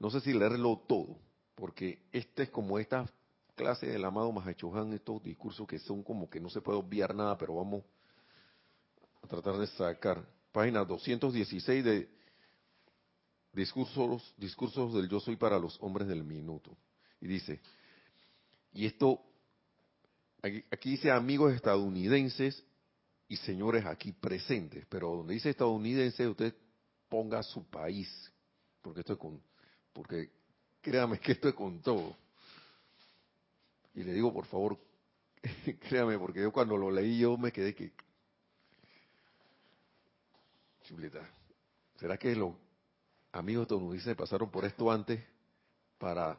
[0.00, 1.18] No sé si leerlo todo,
[1.54, 3.06] porque este es como esta
[3.54, 7.36] clase del amado Mahachohan, estos discursos que son como que no se puede obviar nada,
[7.36, 7.84] pero vamos
[9.22, 10.26] a tratar de sacar.
[10.52, 12.08] Página 216 de
[13.52, 16.74] discursos, discursos del yo soy para los hombres del minuto.
[17.20, 17.60] Y dice,
[18.72, 19.20] y esto,
[20.42, 22.64] aquí, dice amigos estadounidenses
[23.28, 26.54] y señores aquí presentes, pero donde dice estadounidense usted
[27.10, 28.08] ponga su país,
[28.80, 29.40] porque esto es con,
[29.92, 30.30] porque
[30.80, 32.16] créame que esto es con todo.
[33.94, 34.78] Y le digo, por favor,
[35.88, 37.92] créame, porque yo cuando lo leí yo me quedé que,
[41.98, 42.54] ¿Será que los
[43.32, 45.22] amigos estadounidenses pasaron por esto antes
[45.98, 46.36] para,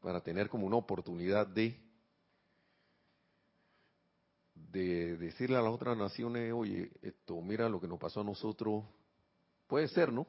[0.00, 1.78] para tener como una oportunidad de,
[4.54, 8.84] de decirle a las otras naciones, oye, esto, mira lo que nos pasó a nosotros?
[9.66, 10.26] Puede ser, ¿no?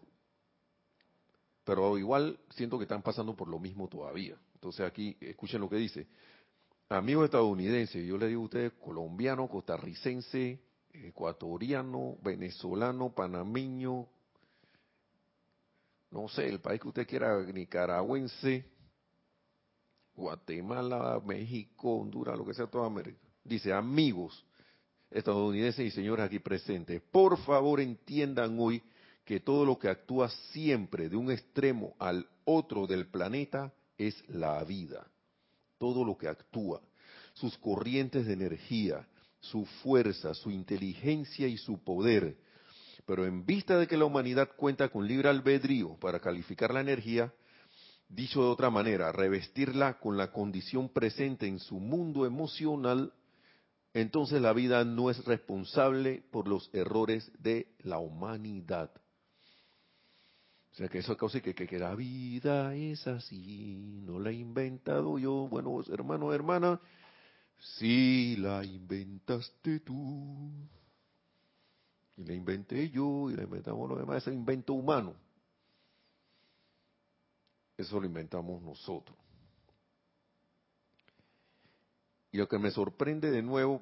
[1.65, 4.38] Pero igual siento que están pasando por lo mismo todavía.
[4.54, 6.08] Entonces aquí, escuchen lo que dice.
[6.88, 10.60] Amigos estadounidenses, yo le digo a ustedes, colombiano, costarricense,
[10.93, 14.08] ecuatoriano, venezolano, panameño,
[16.12, 18.65] no sé, el país que usted quiera, nicaragüense,
[20.15, 23.19] Guatemala, México, Honduras, lo que sea, toda América.
[23.43, 24.45] Dice, amigos
[25.12, 28.82] estadounidenses y señores aquí presentes, por favor entiendan hoy
[29.26, 34.64] que todo lo que actúa siempre de un extremo al otro del planeta es la
[34.64, 35.08] vida.
[35.80, 36.80] Todo lo que actúa,
[37.34, 39.08] sus corrientes de energía,
[39.40, 42.38] su fuerza, su inteligencia y su poder.
[43.06, 47.34] Pero en vista de que la humanidad cuenta con libre albedrío para calificar la energía,
[48.08, 53.12] dicho de otra manera, revestirla con la condición presente en su mundo emocional,
[53.94, 58.92] entonces la vida no es responsable por los errores de la humanidad.
[60.76, 64.34] O sea que eso causa que, que, que, la vida es así, no la he
[64.34, 65.48] inventado yo.
[65.48, 66.82] Bueno, hermano, hermana,
[67.78, 70.52] si la inventaste tú,
[72.18, 75.16] y la inventé yo, y la inventamos los demás, ese invento humano.
[77.78, 79.18] Eso lo inventamos nosotros.
[82.34, 83.82] Y lo que me sorprende de nuevo,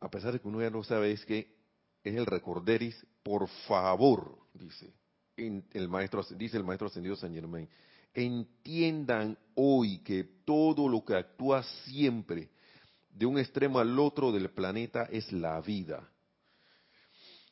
[0.00, 1.56] a pesar de que uno ya no sabe, es que
[2.02, 4.98] es el recorderis, por favor, dice
[5.40, 7.68] el maestro, dice el maestro ascendido San Germain,
[8.14, 12.50] entiendan hoy que todo lo que actúa siempre
[13.14, 16.08] de un extremo al otro del planeta es la vida.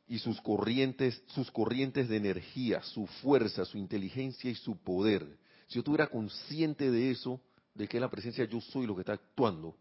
[0.07, 5.39] Y sus corrientes, sus corrientes de energía, su fuerza, su inteligencia y su poder.
[5.67, 7.41] Si yo estuviera consciente de eso,
[7.75, 9.77] de que la presencia yo soy lo que está actuando,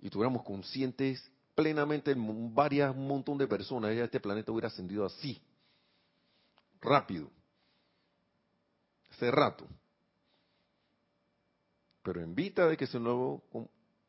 [0.00, 5.04] y estuviéramos conscientes plenamente en varias, un montón de personas, ya este planeta hubiera ascendido
[5.04, 5.40] así,
[6.84, 7.30] rápido,
[9.10, 9.66] hace rato.
[12.02, 13.42] Pero en vista de que se nuevo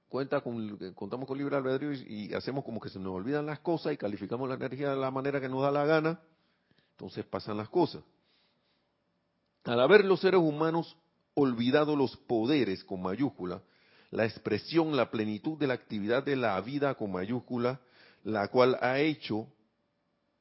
[0.10, 3.94] cuenta con, contamos con libre albedrío y, hacemos como que se nos olvidan las cosas
[3.94, 6.20] y calificamos la energía de la manera que nos da la gana,
[6.92, 8.04] entonces pasan las cosas.
[9.64, 10.96] Al haber los seres humanos
[11.34, 13.62] olvidado los poderes con mayúscula,
[14.12, 17.82] la expresión, la plenitud de la actividad de la vida con mayúscula,
[18.24, 19.48] la cual ha hecho,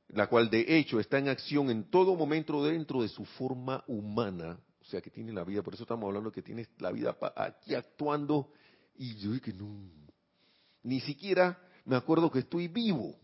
[0.09, 4.59] la cual de hecho está en acción en todo momento dentro de su forma humana,
[4.81, 7.75] o sea que tiene la vida, por eso estamos hablando que tiene la vida aquí
[7.75, 8.53] actuando
[8.97, 9.91] y yo que no,
[10.83, 13.17] ni siquiera me acuerdo que estoy vivo.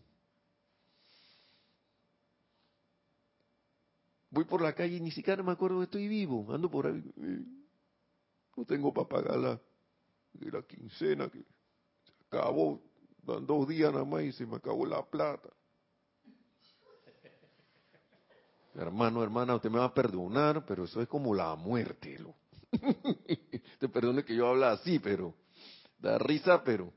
[4.31, 7.03] voy por la calle y ni siquiera me acuerdo que estoy vivo, ando por ahí.
[7.17, 7.43] eh,
[8.55, 9.61] No tengo para pagar la,
[10.39, 12.81] la quincena que se acabó,
[13.23, 15.49] dan dos días nada más y se me acabó la plata.
[18.75, 22.17] Hermano, hermana, usted me va a perdonar, pero eso es como la muerte.
[22.19, 22.35] Lo.
[23.79, 25.33] Te perdone que yo habla así, pero
[25.99, 26.91] da risa, pero...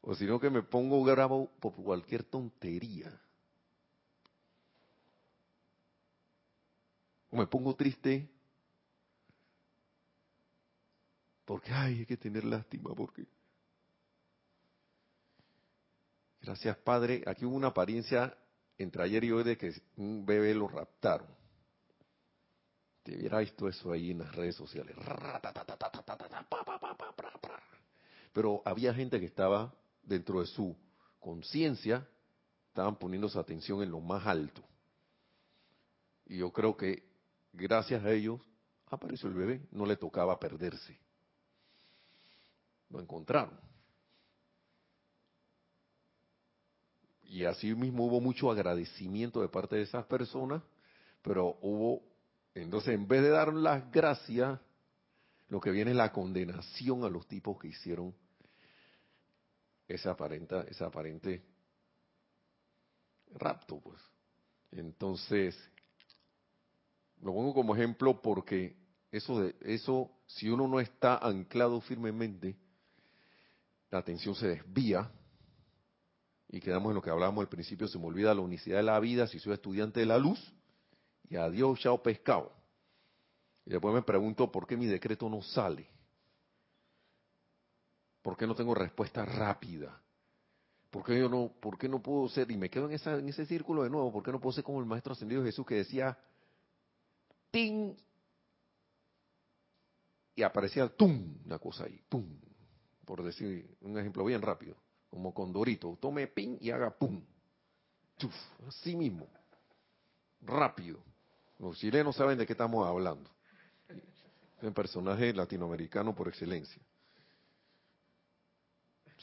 [0.00, 3.20] O si no que me pongo bravo por cualquier tontería.
[7.30, 8.30] O me pongo triste
[11.48, 13.26] porque, ay, hay que tener lástima, porque...
[16.42, 17.24] Gracias, Padre.
[17.26, 18.36] Aquí hubo una apariencia
[18.78, 21.26] entre ayer y hoy de que un bebé lo raptaron.
[23.02, 24.94] Te hubiera visto eso ahí en las redes sociales.
[28.32, 30.76] Pero había gente que estaba dentro de su
[31.18, 32.06] conciencia,
[32.68, 34.62] estaban poniendo su atención en lo más alto.
[36.26, 37.02] Y yo creo que
[37.52, 38.40] gracias a ellos
[38.86, 40.96] apareció el bebé, no le tocaba perderse.
[42.90, 43.67] Lo encontraron.
[47.28, 50.62] Y así mismo hubo mucho agradecimiento de parte de esas personas,
[51.20, 52.02] pero hubo,
[52.54, 54.58] entonces en vez de dar las gracias,
[55.50, 58.14] lo que viene es la condenación a los tipos que hicieron
[59.86, 61.42] ese aparente, ese aparente
[63.34, 64.00] rapto, pues.
[64.72, 65.54] Entonces,
[67.20, 68.74] lo pongo como ejemplo porque
[69.12, 72.56] eso de eso, si uno no está anclado firmemente,
[73.90, 75.10] la atención se desvía
[76.48, 78.98] y quedamos en lo que hablábamos al principio, se me olvida la unicidad de la
[79.00, 80.40] vida si soy estudiante de la luz
[81.28, 82.52] y adiós, chao pescado.
[83.66, 85.86] Y después me pregunto por qué mi decreto no sale.
[88.22, 90.00] ¿Por qué no tengo respuesta rápida?
[90.90, 92.50] ¿Por qué yo no, por qué no puedo ser?
[92.50, 94.64] Y me quedo en, esa, en ese círculo de nuevo, ¿por qué no puedo ser
[94.64, 96.18] como el Maestro Ascendido Jesús que decía,
[97.50, 97.94] ¡ting!
[100.34, 101.36] Y aparecía, ¡tum!
[101.44, 102.26] Una cosa ahí, ¡tum!
[103.04, 104.76] Por decir un ejemplo bien rápido,
[105.10, 107.22] como Condorito, tome ping y haga pum.
[108.18, 108.34] Chuf,
[108.66, 109.26] así mismo,
[110.42, 110.98] rápido.
[111.58, 113.30] Los chilenos saben de qué estamos hablando.
[113.88, 116.82] Es un personaje latinoamericano por excelencia.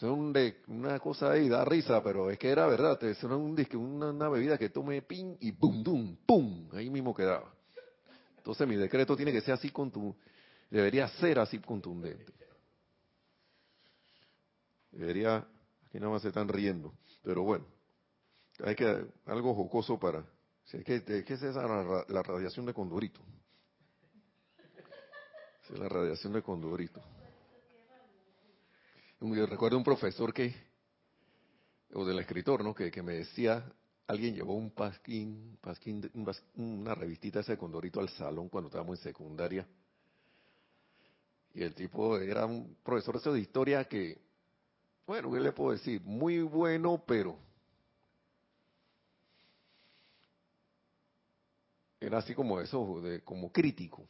[0.02, 3.02] De, una cosa ahí, da risa, pero es que era verdad.
[3.04, 6.70] Es una, una, bebida que tome ping y pum, dum, pum.
[6.74, 7.54] Ahí mismo quedaba.
[8.38, 10.20] Entonces mi decreto tiene que ser así contundente.
[10.70, 12.34] Debería ser así contundente.
[14.92, 15.48] Debería,
[15.96, 16.94] aquí nada más se están riendo,
[17.24, 17.66] pero bueno,
[18.66, 20.26] hay que algo jocoso para,
[20.66, 21.56] si es que, es que esa es
[22.10, 23.22] la, radiación de Condorito.
[25.70, 27.02] Es la radiación de Condorito.
[29.22, 30.54] Yo recuerdo un profesor que,
[31.94, 32.76] o del escritor, ¿no?
[32.76, 33.64] Que, que me decía,
[34.06, 38.68] alguien llevó un pasquín, pasquín un pas- una revistita ese de Condorito al salón cuando
[38.68, 39.66] estábamos en secundaria.
[41.54, 44.25] Y el tipo era un profesor de historia que,
[45.06, 46.02] bueno, ¿qué le puedo decir?
[46.02, 47.38] Muy bueno, pero
[52.00, 54.08] era así como eso, de, como crítico.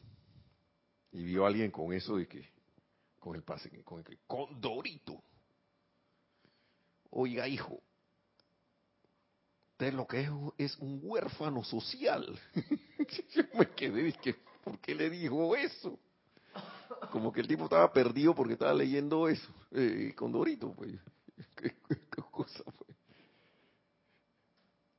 [1.12, 2.48] Y vio a alguien con eso de que,
[3.18, 5.22] con el pase, con el que, Condorito.
[7.10, 7.80] Oiga, hijo,
[9.72, 12.38] usted lo que es es un huérfano social.
[13.34, 15.98] Yo me quedé, dije, ¿por qué le dijo eso?
[17.10, 19.48] Como que el tipo estaba perdido porque estaba leyendo eso.
[19.72, 20.92] Eh, Condorito, pues.
[21.56, 21.74] ¿Qué,
[22.30, 22.96] cosa, pues?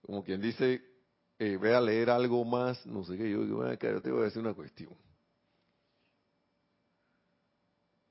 [0.01, 0.81] Como quien dice,
[1.37, 3.29] eh, ve a leer algo más, no sé qué.
[3.29, 4.93] Yo digo, "Ven acá, yo te voy a decir una cuestión.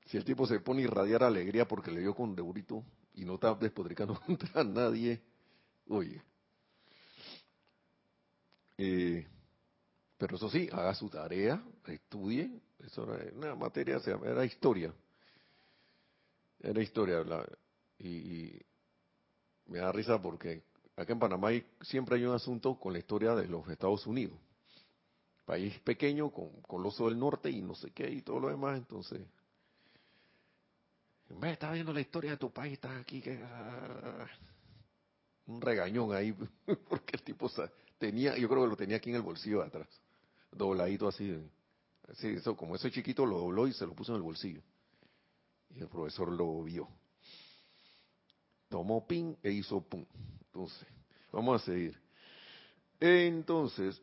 [0.05, 3.53] Si el tipo se pone a irradiar alegría porque le dio Condorito y no está
[3.55, 5.21] despotricando contra nadie,
[5.87, 6.21] oye.
[8.77, 9.27] Eh,
[10.17, 12.61] pero eso sí, haga su tarea, estudie.
[12.87, 14.93] Eso era una materia, era historia.
[16.59, 17.23] Era historia.
[17.99, 18.59] y,
[19.65, 20.63] me da risa porque
[20.95, 24.39] acá en Panamá hay- siempre hay un asunto con la historia de los Estados Unidos.
[25.45, 28.77] País pequeño, con coloso del norte y no sé qué y todo lo demás.
[28.77, 29.21] Entonces,
[31.29, 33.21] me estás viendo la historia de tu país, estás aquí.
[33.21, 34.27] que ah".
[35.47, 36.33] Un regañón ahí,
[36.89, 37.51] porque el tipo
[37.97, 39.87] tenía, yo creo que lo tenía aquí en el bolsillo de atrás,
[40.51, 41.37] dobladito así.
[42.13, 44.61] Sí, eso, como ese chiquito lo dobló y se lo puso en el bolsillo.
[45.69, 46.87] Y el profesor lo vio.
[48.69, 50.05] Tomó pin e hizo pum.
[50.45, 50.87] Entonces,
[51.31, 51.99] vamos a seguir.
[52.99, 54.01] Entonces,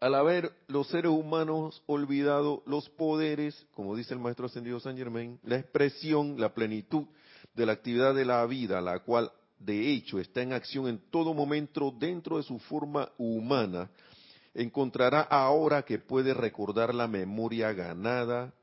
[0.00, 5.38] al haber los seres humanos olvidado los poderes, como dice el maestro ascendido San Germain,
[5.44, 7.06] la expresión, la plenitud
[7.54, 11.32] de la actividad de la vida, la cual de hecho está en acción en todo
[11.32, 13.88] momento dentro de su forma humana,
[14.54, 18.54] encontrará ahora que puede recordar la memoria ganada,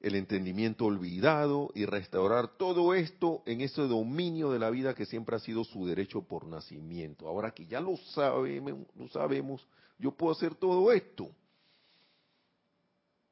[0.00, 5.36] el entendimiento olvidado y restaurar todo esto en ese dominio de la vida que siempre
[5.36, 7.28] ha sido su derecho por nacimiento.
[7.28, 9.66] Ahora que ya lo sabemos, lo sabemos
[9.98, 11.30] yo puedo hacer todo esto.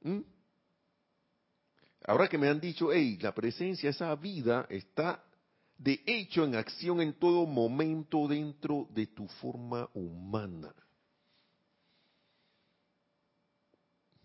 [0.03, 0.21] ¿Mm?
[2.07, 5.25] Ahora que me han dicho, hey, la presencia, esa vida está
[5.79, 10.75] de hecho en acción en todo momento dentro de tu forma humana.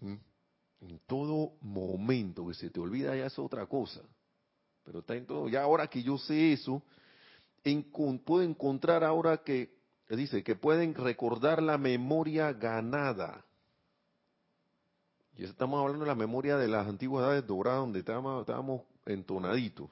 [0.04, 0.16] ¿Mm?
[0.82, 4.02] En todo momento, que se te olvida ya es otra cosa.
[4.84, 5.48] Pero está en todo.
[5.48, 6.84] Ya ahora que yo sé eso,
[8.26, 9.74] puedo encontrar ahora que,
[10.10, 13.46] dice, que pueden recordar la memoria ganada.
[15.38, 19.90] Y estamos hablando de la memoria de las antigüedades doradas, donde estábamos, estábamos entonaditos.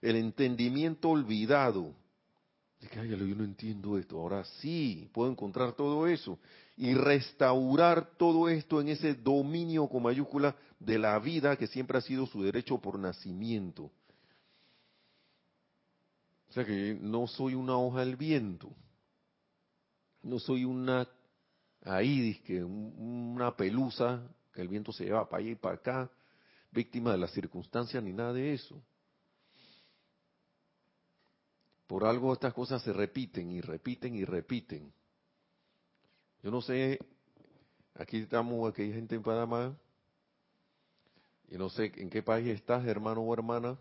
[0.00, 1.92] El entendimiento olvidado.
[2.80, 4.16] De que, ay, yo no entiendo esto.
[4.18, 6.38] Ahora sí, puedo encontrar todo eso
[6.80, 12.00] y restaurar todo esto en ese dominio con mayúscula de la vida que siempre ha
[12.00, 13.90] sido su derecho por nacimiento.
[16.48, 18.70] O sea que no soy una hoja del viento,
[20.22, 21.06] no soy una,
[21.82, 26.10] ahí una pelusa que el viento se lleva para allá y para acá,
[26.70, 28.82] víctima de las circunstancias ni nada de eso.
[31.86, 34.90] Por algo estas cosas se repiten y repiten y repiten.
[36.42, 36.98] Yo no sé,
[37.94, 39.76] aquí estamos, aquí hay gente en Panamá,
[41.48, 43.78] y no sé en qué país estás, hermano o hermana,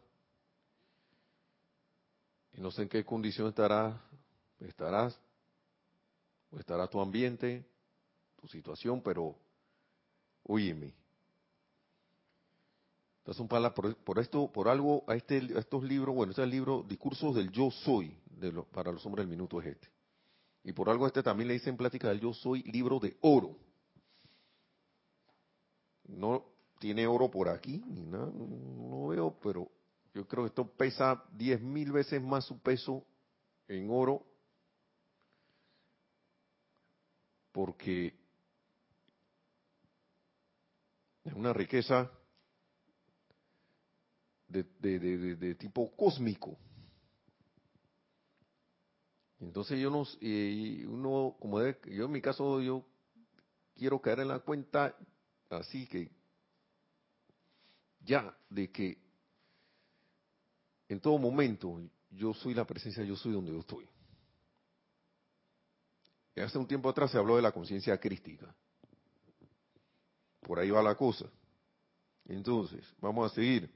[2.54, 3.96] y no sé en qué condición estarás,
[4.60, 5.18] estarás,
[6.52, 7.64] o estará tu ambiente,
[8.42, 9.36] tu situación, pero
[10.44, 10.94] óyeme.
[13.20, 16.52] Entonces, por, por esto, por algo, a, este, a estos libros, bueno, este es el
[16.52, 19.99] libro Discursos del Yo Soy, de para los hombres del minuto es este.
[20.64, 23.58] Y por algo este también le dicen plática del yo soy libro de oro.
[26.06, 26.46] No
[26.80, 29.70] tiene oro por aquí, ni nada, no veo, pero
[30.14, 33.06] yo creo que esto pesa diez mil veces más su peso
[33.68, 34.26] en oro
[37.52, 38.18] porque
[41.24, 42.10] es una riqueza
[44.48, 46.58] de, de tipo cósmico.
[49.40, 50.06] Entonces yo no,
[50.90, 52.86] uno, como yo en mi caso, yo
[53.76, 54.96] quiero caer en la cuenta
[55.50, 56.12] así que
[58.02, 58.98] ya de que
[60.90, 61.80] en todo momento
[62.10, 63.88] yo soy la presencia, yo soy donde yo estoy.
[66.36, 68.54] hace un tiempo atrás se habló de la conciencia crística.
[70.42, 71.30] Por ahí va la cosa.
[72.26, 73.70] Entonces, vamos a seguir.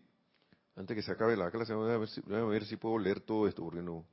[0.75, 2.97] Antes que se acabe la clase, voy a ver si, voy a ver si puedo
[2.97, 4.05] leer todo esto, porque no.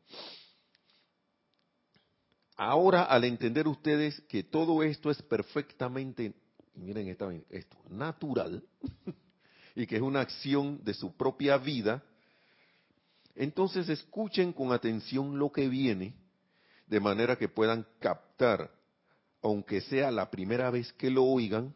[2.62, 6.34] Ahora, al entender ustedes que todo esto es perfectamente,
[6.74, 8.62] miren esta, esto, natural,
[9.74, 12.02] y que es una acción de su propia vida,
[13.34, 16.12] entonces escuchen con atención lo que viene,
[16.86, 18.70] de manera que puedan captar,
[19.40, 21.74] aunque sea la primera vez que lo oigan,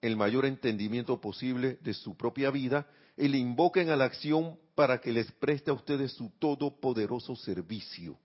[0.00, 2.86] el mayor entendimiento posible de su propia vida
[3.18, 8.18] y le invoquen a la acción para que les preste a ustedes su todopoderoso servicio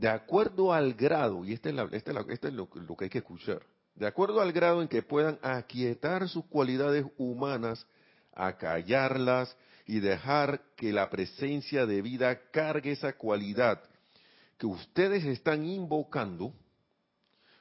[0.00, 3.60] de acuerdo al grado, y este es, este este lo, lo, que hay que escuchar,
[3.94, 7.86] de acuerdo al grado en que puedan aquietar sus cualidades humanas,
[8.32, 13.82] acallarlas y dejar que la presencia de vida cargue esa cualidad
[14.56, 16.54] que ustedes están invocando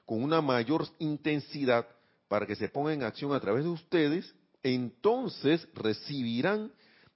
[0.06, 1.88] con una mayor intensidad
[2.30, 4.34] para que se ponga en acción a través de ustedes,
[4.64, 6.72] entonces recibirán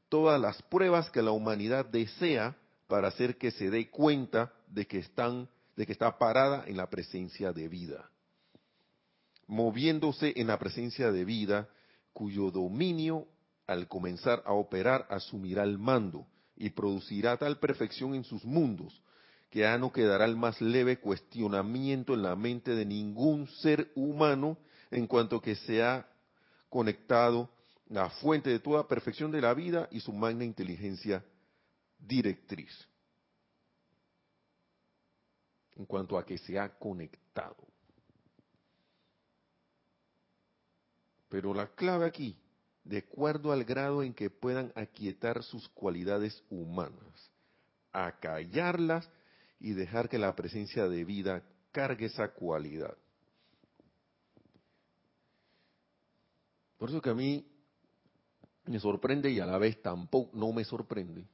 [0.09, 2.57] todas las pruebas que la humanidad desea
[2.93, 6.91] para hacer que se dé cuenta de que están, de que está parada en la
[6.91, 8.07] presencia de vida,
[9.47, 11.67] moviéndose en la presencia de vida,
[12.13, 13.25] cuyo dominio
[13.65, 19.01] al comenzar a operar asumirá el mando y producirá tal perfección en sus mundos
[19.49, 24.55] que ya no quedará el más leve cuestionamiento en la mente de ningún ser humano
[24.91, 26.07] en cuanto que se ha
[26.69, 27.49] conectado
[27.89, 31.23] la fuente de toda perfección de la vida y su magna inteligencia
[32.07, 32.71] directriz
[35.75, 37.55] en cuanto a que se ha conectado.
[41.29, 42.37] Pero la clave aquí,
[42.83, 47.31] de acuerdo al grado en que puedan aquietar sus cualidades humanas,
[47.91, 49.09] acallarlas
[49.59, 52.95] y dejar que la presencia de vida cargue esa cualidad.
[56.77, 57.47] Por eso que a mí
[58.65, 61.25] me sorprende y a la vez tampoco no me sorprende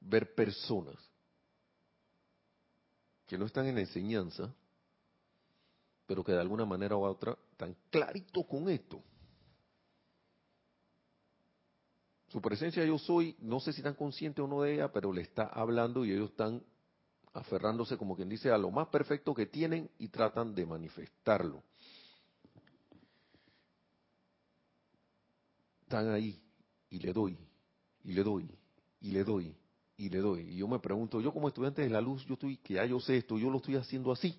[0.00, 0.96] ver personas
[3.26, 4.52] que no están en la enseñanza,
[6.06, 9.02] pero que de alguna manera u otra están claritos con esto.
[12.28, 15.22] Su presencia yo soy, no sé si están conscientes o no de ella, pero le
[15.22, 16.62] está hablando y ellos están
[17.32, 21.62] aferrándose, como quien dice, a lo más perfecto que tienen y tratan de manifestarlo.
[25.82, 26.40] Están ahí
[26.88, 27.38] y le doy,
[28.04, 28.58] y le doy,
[29.00, 29.56] y le doy,
[30.00, 30.40] y le doy.
[30.48, 32.98] Y yo me pregunto, yo como estudiante de la luz, yo estoy, que ya yo
[33.00, 34.34] sé esto, yo lo estoy haciendo así,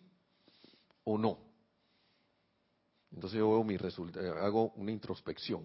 [1.03, 1.37] o no.
[3.11, 5.63] Entonces yo veo mi resultado, hago una introspección,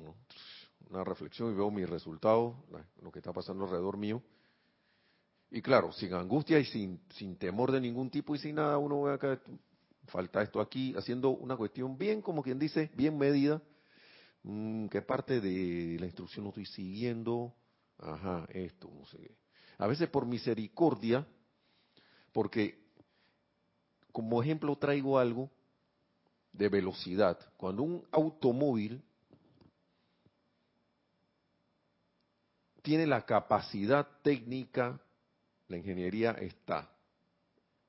[0.91, 2.63] una reflexión y veo mi resultado,
[3.01, 4.23] lo que está pasando alrededor mío.
[5.51, 9.03] Y claro, sin angustia y sin, sin temor de ningún tipo y sin nada, uno
[9.03, 9.41] ve acá,
[10.09, 13.63] falta esto aquí, haciendo una cuestión bien, como quien dice, bien medida.
[14.43, 17.55] Mm, ¿Qué parte de la instrucción no estoy siguiendo?
[17.99, 19.46] Ajá, esto, no sé qué.
[19.79, 21.27] A veces por misericordia,
[22.33, 22.79] porque
[24.13, 25.51] como ejemplo traigo algo
[26.53, 27.39] de velocidad.
[27.57, 29.03] Cuando un automóvil
[32.83, 34.99] tiene la capacidad técnica,
[35.69, 36.91] la ingeniería está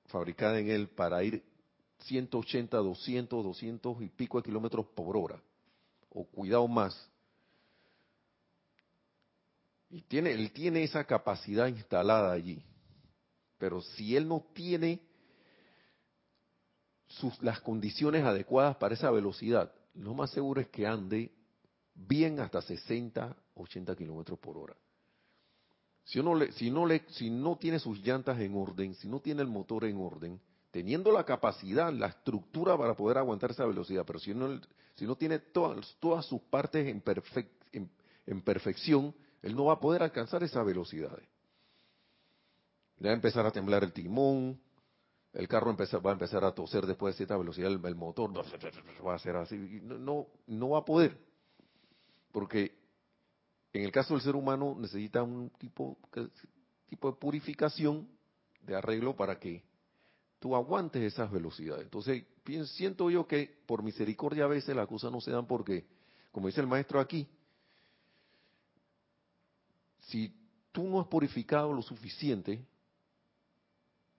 [0.07, 1.43] fabricada en él para ir
[1.99, 5.41] 180, 200, 200 y pico de kilómetros por hora,
[6.09, 7.09] o cuidado más,
[9.89, 12.61] y tiene, él tiene esa capacidad instalada allí.
[13.57, 15.01] Pero si él no tiene
[17.07, 21.31] sus, las condiciones adecuadas para esa velocidad, lo más seguro es que ande
[21.93, 24.75] bien hasta 60, 80 kilómetros por hora.
[26.03, 29.19] Si, uno le, si, no le, si no tiene sus llantas en orden, si no
[29.19, 30.39] tiene el motor en orden,
[30.71, 34.61] teniendo la capacidad, la estructura para poder aguantar esa velocidad, pero si no,
[34.95, 37.03] si no tiene todas, todas sus partes en,
[37.73, 37.89] en,
[38.25, 41.17] en perfección, él no va a poder alcanzar esa velocidad.
[42.99, 44.59] Le va a empezar a temblar el timón,
[45.33, 48.33] el carro va a empezar a toser después de cierta velocidad, el, motor
[49.05, 51.17] va a ser así, no, no, va a poder,
[52.31, 52.75] porque
[53.73, 58.07] en el caso del ser humano necesita un tipo de purificación,
[58.61, 59.63] de arreglo para que
[60.39, 61.83] tú aguantes esas velocidades.
[61.83, 62.23] Entonces,
[62.75, 65.85] siento yo que por misericordia a veces las cosas no se dan porque,
[66.31, 67.27] como dice el maestro aquí,
[70.07, 70.33] si
[70.71, 72.65] tú no has purificado lo suficiente,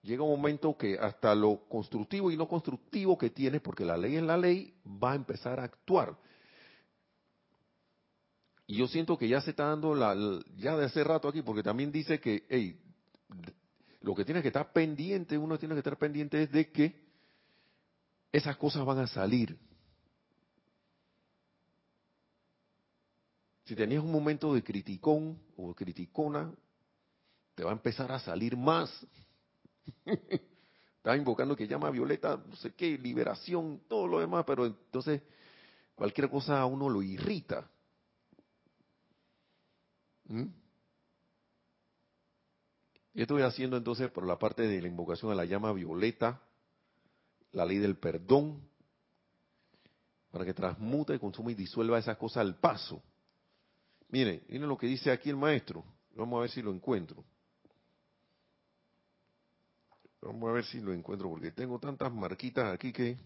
[0.01, 4.15] llega un momento que hasta lo constructivo y no constructivo que tienes, porque la ley
[4.15, 6.17] es la ley, va a empezar a actuar.
[8.67, 10.15] Y yo siento que ya se está dando la,
[10.57, 12.79] ya de hace rato aquí, porque también dice que, hey,
[14.01, 17.09] lo que tiene que estar pendiente, uno tiene que estar pendiente es de que
[18.31, 19.57] esas cosas van a salir.
[23.69, 26.51] Si tenías un momento de criticón o criticona,
[27.53, 28.89] te va a empezar a salir más.
[30.97, 35.21] Estaba invocando que llama Violeta, no sé qué, liberación, todo lo demás, pero entonces
[35.93, 37.69] cualquier cosa a uno lo irrita.
[40.23, 40.47] ¿Mm?
[43.13, 46.41] Y estoy haciendo entonces por la parte de la invocación a la llama violeta,
[47.51, 48.67] la ley del perdón,
[50.31, 53.03] para que transmute, consuma y disuelva esas cosas al paso.
[54.09, 55.83] Miren, miren lo que dice aquí el maestro.
[56.15, 57.23] Vamos a ver si lo encuentro.
[60.21, 63.17] Vamos a ver si lo encuentro, porque tengo tantas marquitas aquí que...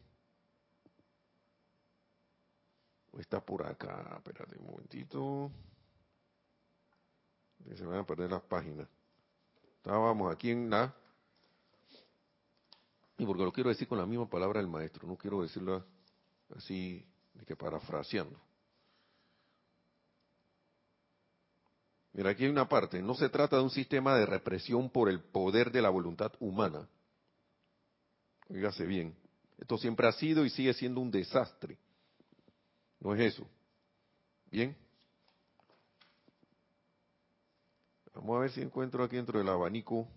[3.17, 5.51] Está por acá, espérate un momentito.
[7.75, 8.87] Se van a perder las páginas.
[9.77, 10.93] Estábamos aquí en la...
[13.17, 15.85] Y porque lo quiero decir con la misma palabra del maestro, no quiero decirlo
[16.55, 17.05] así,
[17.35, 18.39] de que parafraseando.
[22.13, 23.01] Mira, aquí hay una parte.
[23.01, 26.87] No se trata de un sistema de represión por el poder de la voluntad humana.
[28.49, 29.15] Oígase bien.
[29.57, 31.77] Esto siempre ha sido y sigue siendo un desastre.
[32.99, 33.47] No es eso.
[34.51, 34.77] Bien.
[38.13, 40.07] Vamos a ver si encuentro aquí dentro del abanico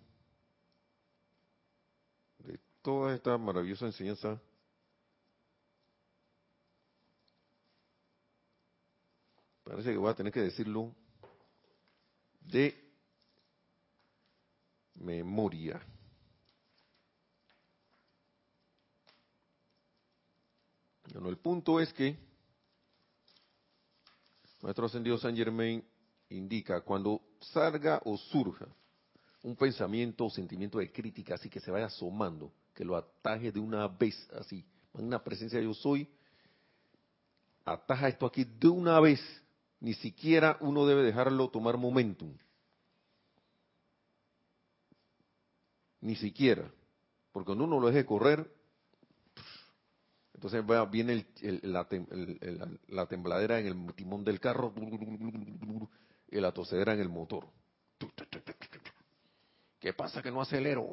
[2.39, 4.39] de toda esta maravillosa enseñanza.
[9.63, 10.93] Parece que voy a tener que decirlo
[12.47, 12.87] de
[14.95, 15.81] memoria.
[21.11, 22.17] Bueno, el punto es que
[24.61, 25.83] nuestro ascendido San Germain
[26.29, 28.67] indica cuando salga o surja
[29.43, 33.59] un pensamiento o sentimiento de crítica así que se vaya asomando, que lo ataje de
[33.59, 36.09] una vez así, una presencia yo soy,
[37.63, 39.21] ataja esto aquí de una vez
[39.79, 42.33] ni siquiera uno debe dejarlo tomar momentum.
[46.01, 46.71] ni siquiera,
[47.31, 48.49] porque cuando uno lo deje correr,
[50.33, 51.25] entonces viene
[51.63, 51.87] la,
[52.87, 54.73] la, tembladera en el timón del carro
[56.29, 57.47] y la tosedera en el motor.
[59.79, 60.87] ¿Qué pasa que no acelero?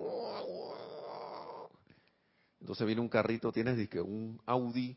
[2.61, 4.97] Entonces viene un carrito, tienes que un Audi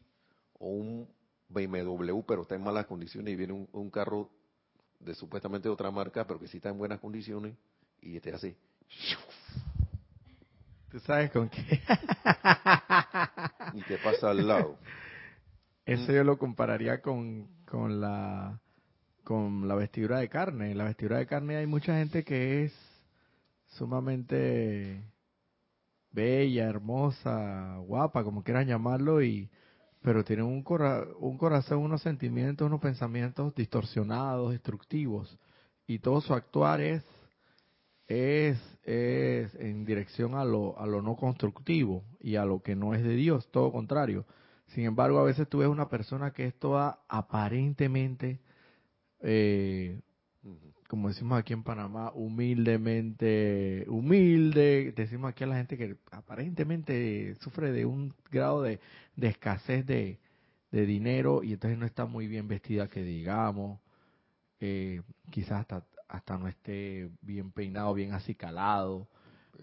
[0.54, 1.10] o un
[1.50, 4.30] BMW, pero está en malas condiciones, y viene un, carro
[5.00, 7.56] de supuestamente otra marca, pero que sí está en buenas condiciones,
[8.02, 8.56] y te hace...
[10.90, 11.82] ¿Tú sabes con qué?
[13.74, 14.78] y te pasa al lado.
[15.86, 18.58] Eso yo lo compararía con, con la
[19.28, 20.72] con la vestidura de carne.
[20.72, 22.74] En la vestidura de carne hay mucha gente que es
[23.78, 25.04] sumamente
[26.12, 29.50] bella, hermosa, guapa, como quieran llamarlo, y
[30.08, 30.64] pero tienen un,
[31.20, 35.38] un corazón, unos sentimientos, unos pensamientos distorsionados, destructivos,
[35.86, 37.04] y todo su actuar es
[38.08, 42.94] es, es en dirección a lo, a lo no constructivo y a lo que no
[42.94, 44.26] es de Dios, todo contrario.
[44.68, 48.40] Sin embargo, a veces tú ves una persona que es toda aparentemente
[49.20, 50.00] eh,
[50.88, 54.94] como decimos aquí en Panamá, humildemente humilde.
[54.96, 58.80] Decimos aquí a la gente que aparentemente sufre de un grado de,
[59.22, 60.18] escasez de,
[60.72, 63.80] dinero y entonces no está muy bien vestida, que digamos.
[64.60, 69.08] Eh, quizás hasta, hasta no esté bien peinado, bien acicalado.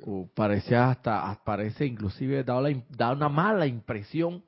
[0.05, 2.61] O parece hasta, parece inclusive da,
[2.91, 4.43] da una mala impresión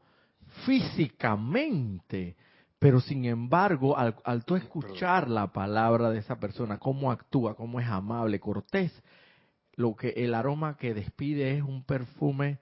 [0.64, 2.36] físicamente
[2.78, 7.80] pero sin embargo, al, al tú escuchar la palabra de esa persona, cómo actúa, cómo
[7.80, 8.92] es amable, cortés,
[9.74, 12.58] lo que el aroma que despide es un perfume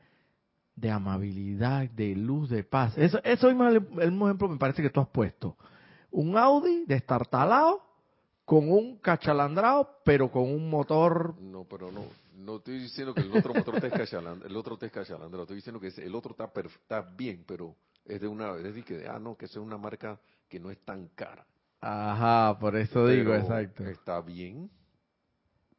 [0.76, 2.96] de amabilidad, de luz, de paz.
[2.98, 5.56] Eso, eso es el, mismo ejemplo me parece que tú has puesto.
[6.10, 7.82] Un Audi destartalado
[8.44, 11.34] con un cachalandrado, pero con un motor.
[11.40, 12.02] No, pero no.
[12.36, 15.44] No estoy diciendo que el otro motor te escachalandrado, el otro te escachalandrado.
[15.44, 19.06] Estoy diciendo que el otro está, está bien, pero es de una, es decir, que,
[19.08, 21.46] ah, no, que es una marca que no es tan cara.
[21.80, 23.84] Ajá, por eso digo, exacto.
[23.84, 24.70] Está bien.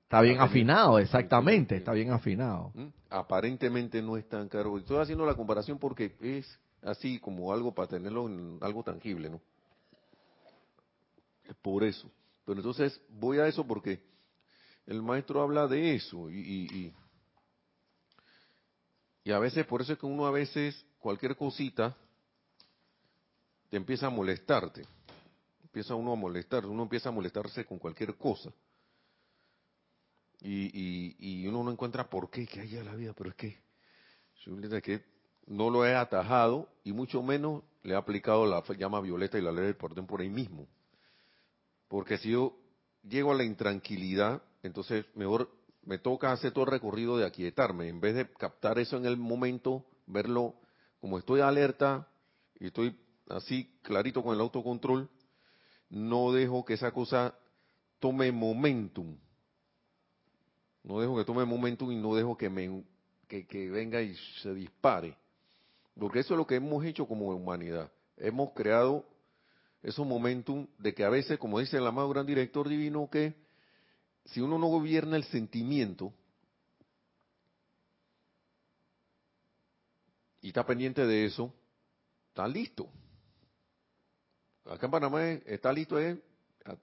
[0.03, 2.71] Está bien afinado, exactamente, está bien afinado.
[2.75, 2.87] ¿Mm?
[3.09, 4.77] Aparentemente no es tan caro.
[4.77, 9.41] Estoy haciendo la comparación porque es así como algo para tenerlo en algo tangible, ¿no?
[11.43, 12.11] Es por eso.
[12.45, 13.99] Pero entonces voy a eso porque
[14.85, 16.93] el maestro habla de eso y, y,
[19.23, 21.97] y a veces, por eso es que uno a veces, cualquier cosita,
[23.69, 24.83] te empieza a molestarte.
[25.63, 28.51] Empieza uno a molestar, uno empieza a molestarse con cualquier cosa.
[30.41, 33.57] Y, y, uno no encuentra por qué, que haya la vida, pero es que,
[34.83, 35.03] que
[35.47, 39.51] no lo he atajado y mucho menos le he aplicado la llama violeta y la
[39.51, 40.67] ley del perdón por ahí mismo.
[41.87, 42.55] Porque si yo
[43.03, 45.49] llego a la intranquilidad, entonces mejor
[45.83, 49.17] me toca hacer todo el recorrido de aquietarme, en vez de captar eso en el
[49.17, 50.55] momento, verlo
[50.99, 52.07] como estoy alerta
[52.59, 52.97] y estoy
[53.29, 55.09] así clarito con el autocontrol,
[55.89, 57.35] no dejo que esa cosa
[57.99, 59.17] tome momentum.
[60.83, 62.83] No dejo que tome momentum y no dejo que, me,
[63.27, 65.17] que, venga y se dispare.
[65.97, 67.91] Porque eso es lo que hemos hecho como humanidad.
[68.17, 69.05] Hemos creado
[69.81, 73.33] esos momentum de que a veces, como dice el amado gran director divino, que
[74.25, 76.13] si uno no gobierna el sentimiento
[80.41, 81.53] y está pendiente de eso,
[82.29, 82.89] está listo.
[84.65, 86.19] Acá en Panamá está listo, eh,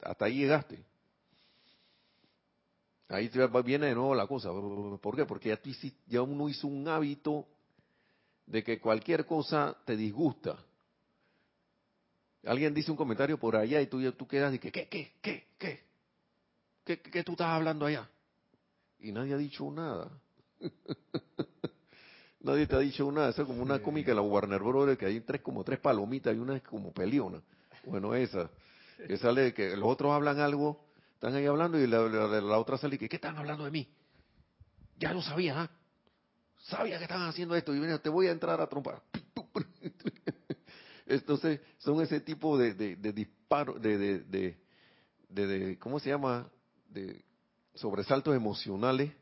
[0.03, 0.85] hasta ahí llegaste.
[3.09, 3.31] Ahí
[3.65, 4.51] viene de nuevo la cosa.
[4.51, 5.27] ¿Por qué?
[5.27, 5.61] Porque ya,
[6.07, 7.47] ya uno hizo un hábito
[8.47, 10.59] de que cualquier cosa te disgusta.
[12.45, 15.47] Alguien dice un comentario por allá y tú, tú quedas y que, ¿qué, qué, qué,
[15.59, 15.81] qué?
[16.85, 18.09] ¿Qué, qué tú estás hablando allá?
[18.99, 20.11] Y nadie ha dicho nada.
[22.41, 23.29] nadie te ha dicho nada.
[23.31, 26.35] Eso es como una cómica de la Warner Brothers que hay tres como tres palomitas
[26.35, 27.43] y una es como peleona.
[27.85, 28.51] Bueno, esa.
[29.07, 32.99] Que sale que los otros hablan algo, están ahí hablando y la, otra sale y
[32.99, 33.89] que, ¿qué están hablando de mí?
[34.99, 35.71] Ya lo sabía, ¿ah?
[36.59, 39.03] Sabía que estaban haciendo esto y mira, te voy a entrar a trompar.
[41.07, 44.57] Entonces, son ese tipo de, de, de disparos, de, de,
[45.29, 46.49] de, de, ¿cómo se llama?
[46.89, 47.25] De
[47.75, 49.13] sobresaltos emocionales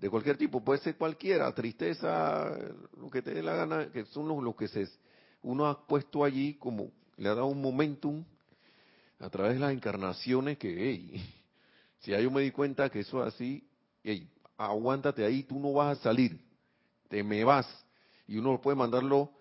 [0.00, 2.56] de cualquier tipo, puede ser cualquiera, tristeza,
[2.96, 4.88] lo que te dé la gana, que son los, los que se,
[5.42, 6.90] uno ha puesto allí como
[7.20, 8.24] le ha dado un momentum
[9.18, 11.22] a través de las encarnaciones que, hey,
[11.98, 13.62] si ya yo me di cuenta que eso es así,
[14.02, 16.40] hey, aguántate ahí, tú no vas a salir,
[17.10, 17.66] te me vas.
[18.26, 19.32] Y uno puede mandarlo,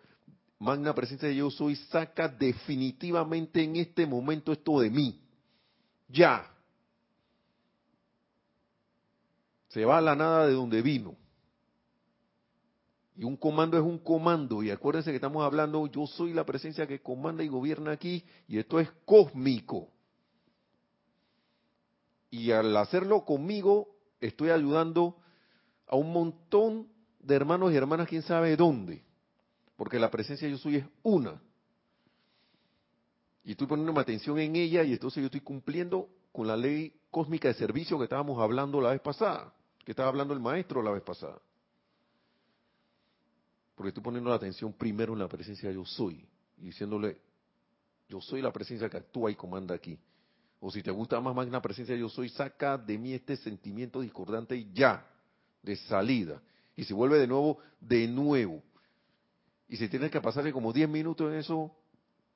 [0.59, 5.21] magna presencia de yo soy, saca definitivamente en este momento esto de mí.
[6.09, 6.51] Ya.
[9.69, 11.15] Se va a la nada de donde vino.
[13.19, 14.63] Y un comando es un comando.
[14.63, 18.23] Y acuérdense que estamos hablando, yo soy la presencia que comanda y gobierna aquí.
[18.47, 19.89] Y esto es cósmico.
[22.29, 23.89] Y al hacerlo conmigo,
[24.21, 25.17] estoy ayudando
[25.85, 26.87] a un montón
[27.19, 29.03] de hermanos y hermanas, quién sabe dónde.
[29.75, 31.41] Porque la presencia yo soy es una.
[33.43, 37.49] Y estoy poniendo atención en ella y entonces yo estoy cumpliendo con la ley cósmica
[37.49, 39.53] de servicio que estábamos hablando la vez pasada,
[39.83, 41.41] que estaba hablando el maestro la vez pasada.
[43.79, 46.27] Porque estoy poniendo la atención primero en la presencia yo soy
[46.57, 47.17] y diciéndole,
[48.09, 49.97] yo soy la presencia que actúa y comanda aquí.
[50.59, 54.57] O si te gusta más magna presencia yo soy, saca de mí este sentimiento discordante
[54.57, 55.07] y ya,
[55.63, 56.41] de salida.
[56.75, 58.61] Y se vuelve de nuevo, de nuevo.
[59.69, 61.73] Y si tienes que pasarle como 10 minutos en eso,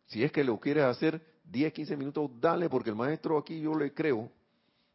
[0.06, 1.22] si es que lo quieres hacer,
[1.52, 4.32] 10, 15 minutos, dale, porque el maestro aquí yo le creo.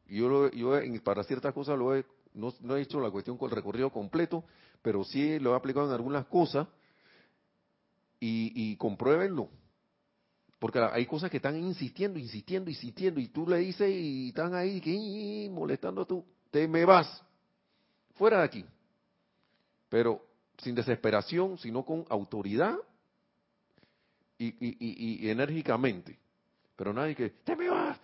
[0.06, 2.06] Y yo, lo, yo para ciertas cosas lo he,
[2.38, 4.44] no, no, he hecho la cuestión con el recorrido completo,
[4.80, 6.66] pero sí lo he aplicado en algunas cosas.
[8.20, 9.48] Y, compruébenlo.
[10.58, 14.80] Porque hay cosas que están insistiendo, insistiendo, insistiendo, y tú le dices y están ahí
[14.80, 17.22] que, molestando a tú, te me vas.
[18.14, 18.64] Fuera de aquí.
[19.88, 20.24] Pero
[20.58, 22.76] sin desesperación, sino con autoridad
[24.36, 26.18] y, enérgicamente.
[26.74, 28.00] Pero nadie que, te me vas,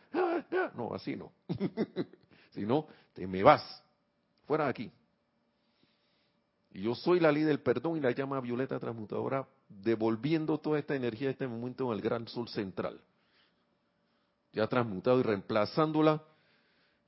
[0.74, 1.32] no, así no.
[2.50, 3.82] sino, te me vas,
[4.46, 4.92] fuera de aquí.
[6.72, 10.96] Y yo soy la ley del perdón y la llama violeta transmutadora, devolviendo toda esta
[10.96, 13.00] energía de este momento en el gran sol central.
[14.52, 16.22] Ya transmutado y reemplazándola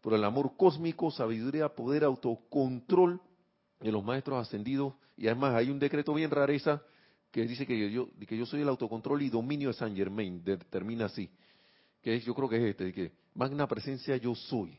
[0.01, 3.21] por el amor cósmico, sabiduría, poder, autocontrol
[3.81, 4.95] de los maestros ascendidos.
[5.17, 6.83] Y además hay un decreto bien rareza
[7.31, 11.07] que dice que yo, que yo soy el autocontrol y dominio de San Germain, termina
[11.07, 11.29] así,
[12.01, 14.79] que yo creo que es este, que magna presencia yo soy,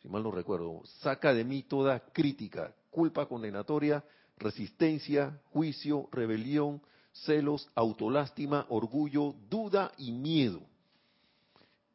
[0.00, 4.04] si mal no recuerdo, saca de mí toda crítica, culpa condenatoria,
[4.36, 6.82] resistencia, juicio, rebelión,
[7.12, 10.62] celos, autolástima, orgullo, duda y miedo.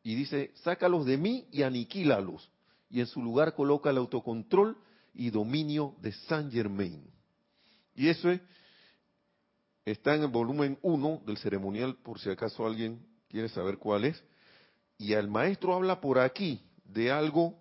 [0.03, 2.49] Y dice, sácalos de mí y aniquílalos.
[2.89, 4.78] Y en su lugar coloca el autocontrol
[5.14, 7.03] y dominio de San Germain.
[7.95, 8.41] Y eso es
[9.86, 14.24] Está en el volumen 1 del ceremonial, por si acaso alguien quiere saber cuál es.
[14.97, 17.56] Y el maestro habla por aquí de algo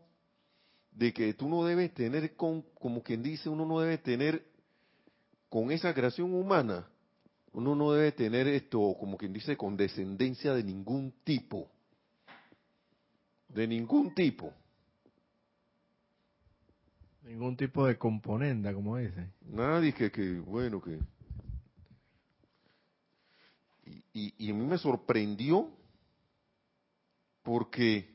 [0.95, 4.45] de que tú no debes tener, con, como quien dice, uno no debe tener
[5.49, 6.89] con esa creación humana,
[7.53, 11.69] uno no debe tener esto, como quien dice, condescendencia de ningún tipo.
[13.49, 14.53] De ningún tipo.
[17.23, 19.31] Ningún tipo de componenda, como dice.
[19.43, 20.99] Nadie que, que bueno, que
[24.15, 25.69] y, a mí me sorprendió
[27.43, 28.14] porque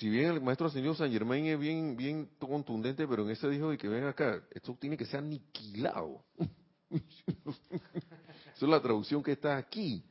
[0.00, 3.68] si bien el maestro señor San Germain es bien, bien contundente, pero en ese dijo
[3.68, 6.24] de que ven acá, esto tiene que ser aniquilado.
[6.90, 7.52] Esa
[8.54, 10.02] es la traducción que está aquí.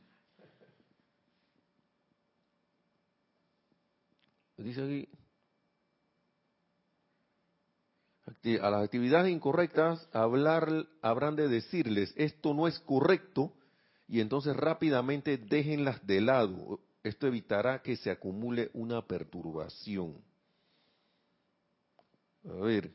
[4.56, 5.08] Dice
[8.26, 13.52] aquí, a las actividades incorrectas hablar, habrán de decirles, esto no es correcto,
[14.06, 16.78] y entonces rápidamente déjenlas de lado.
[17.02, 20.16] Esto evitará que se acumule una perturbación.
[22.44, 22.90] A ver.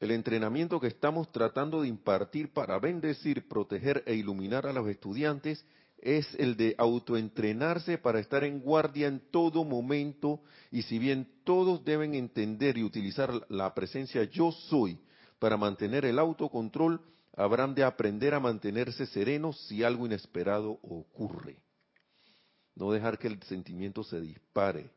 [0.00, 5.64] El entrenamiento que estamos tratando de impartir para bendecir, proteger e iluminar a los estudiantes
[5.98, 10.40] es el de autoentrenarse para estar en guardia en todo momento
[10.72, 14.98] y si bien todos deben entender y utilizar la presencia yo soy
[15.38, 17.00] para mantener el autocontrol,
[17.36, 21.56] habrán de aprender a mantenerse serenos si algo inesperado ocurre.
[22.74, 24.90] No dejar que el sentimiento se dispare.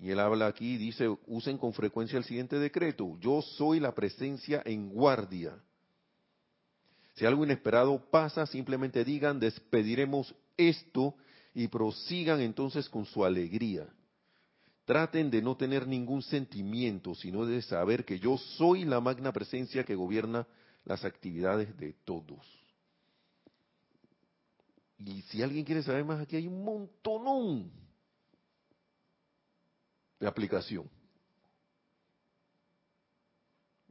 [0.00, 4.62] Y él habla aquí, dice, usen con frecuencia el siguiente decreto, yo soy la presencia
[4.64, 5.58] en guardia
[7.14, 11.14] si algo inesperado pasa, simplemente digan, despediremos esto
[11.54, 13.86] y prosigan entonces con su alegría.
[14.84, 19.84] Traten de no tener ningún sentimiento, sino de saber que yo soy la magna presencia
[19.84, 20.46] que gobierna
[20.84, 22.46] las actividades de todos.
[24.98, 27.72] Y si alguien quiere saber más, aquí hay un montonón
[30.20, 30.88] de aplicación.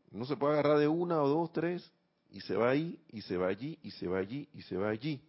[0.09, 1.91] No se puede agarrar de una o dos, tres,
[2.29, 4.89] y se va ahí, y se va allí, y se va allí, y se va
[4.89, 5.21] allí.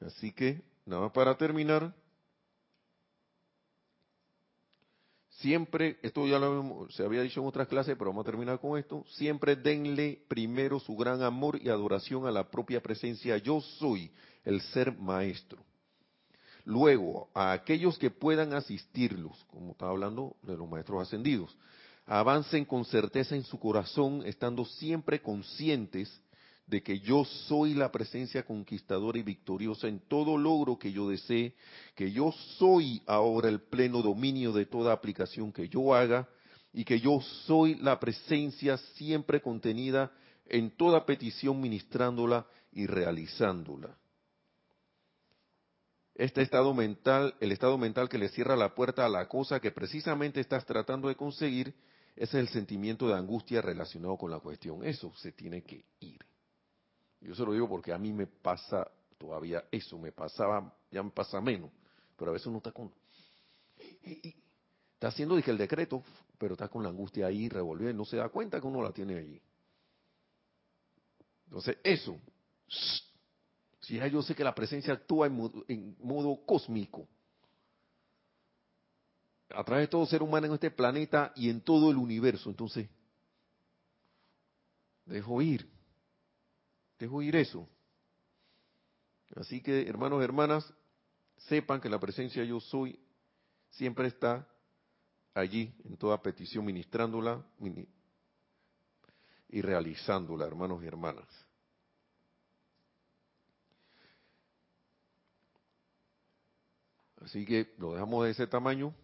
[0.00, 1.94] Así que, nada más para terminar,
[5.38, 8.78] siempre, esto ya lo se había dicho en otras clases, pero vamos a terminar con
[8.78, 14.10] esto, siempre denle primero su gran amor y adoración a la propia presencia yo soy,
[14.44, 15.62] el ser maestro.
[16.64, 21.56] Luego, a aquellos que puedan asistirlos, como estaba hablando de los maestros ascendidos,
[22.06, 26.20] avancen con certeza en su corazón, estando siempre conscientes
[26.66, 31.54] de que yo soy la presencia conquistadora y victoriosa en todo logro que yo desee,
[31.94, 36.28] que yo soy ahora el pleno dominio de toda aplicación que yo haga
[36.72, 40.12] y que yo soy la presencia siempre contenida
[40.46, 43.96] en toda petición ministrándola y realizándola.
[46.14, 49.70] Este estado mental, el estado mental que le cierra la puerta a la cosa que
[49.70, 51.74] precisamente estás tratando de conseguir,
[52.16, 54.84] ese es el sentimiento de angustia relacionado con la cuestión.
[54.84, 56.18] Eso se tiene que ir.
[57.26, 61.10] Yo se lo digo porque a mí me pasa todavía eso, me pasaba, ya me
[61.10, 61.72] pasa menos,
[62.16, 62.92] pero a veces uno está con...
[64.94, 66.04] está haciendo, dije, el decreto,
[66.38, 69.18] pero está con la angustia ahí revolviendo, no se da cuenta que uno la tiene
[69.18, 69.42] allí.
[71.46, 72.16] Entonces, eso,
[73.80, 77.08] si ya yo sé que la presencia actúa en modo, cósmico,
[79.50, 82.88] a través de todo ser humano en este planeta y en todo el universo, entonces,
[85.06, 85.75] dejo ir,
[86.98, 87.68] dejo ir eso.
[89.34, 90.72] Así que, hermanos y hermanas,
[91.36, 92.98] sepan que la presencia yo soy
[93.70, 94.46] siempre está
[95.34, 97.44] allí en toda petición ministrándola
[99.48, 101.26] y realizándola, hermanos y hermanas.
[107.22, 108.94] Así que lo dejamos de ese tamaño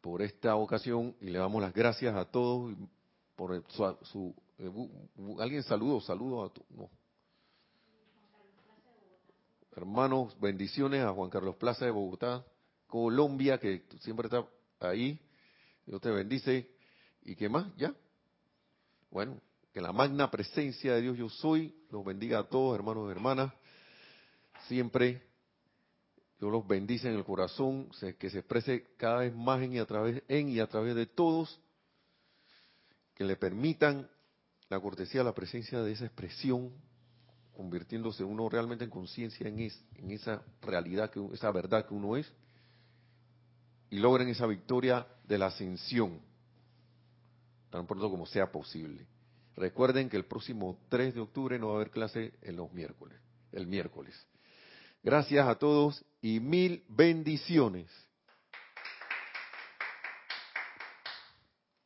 [0.00, 2.74] por esta ocasión y le damos las gracias a todos
[3.34, 4.34] por su, eh,
[5.38, 6.90] alguien saludo, saludo a todos.
[9.76, 12.44] Hermanos, bendiciones a Juan Carlos Plaza de Bogotá,
[12.86, 14.46] Colombia, que siempre está
[14.80, 15.18] ahí.
[15.86, 16.68] Dios te bendice.
[17.22, 17.66] ¿Y qué más?
[17.76, 17.94] ¿Ya?
[19.10, 19.40] Bueno,
[19.72, 23.52] que la magna presencia de Dios yo soy los bendiga a todos, hermanos y hermanas.
[24.66, 25.22] Siempre
[26.38, 29.86] Dios los bendice en el corazón, que se exprese cada vez más en y a
[29.86, 31.60] través, en y a través de todos,
[33.14, 34.08] que le permitan
[34.70, 36.70] la cortesía, la presencia de esa expresión,
[37.54, 42.32] convirtiéndose uno realmente en conciencia en, en esa realidad, que, esa verdad que uno es,
[43.90, 46.20] y logren esa victoria de la ascensión,
[47.70, 49.06] tan pronto como sea posible.
[49.56, 53.18] Recuerden que el próximo 3 de octubre no va a haber clase en los miércoles,
[53.50, 54.14] el miércoles.
[55.02, 57.90] Gracias a todos y mil bendiciones.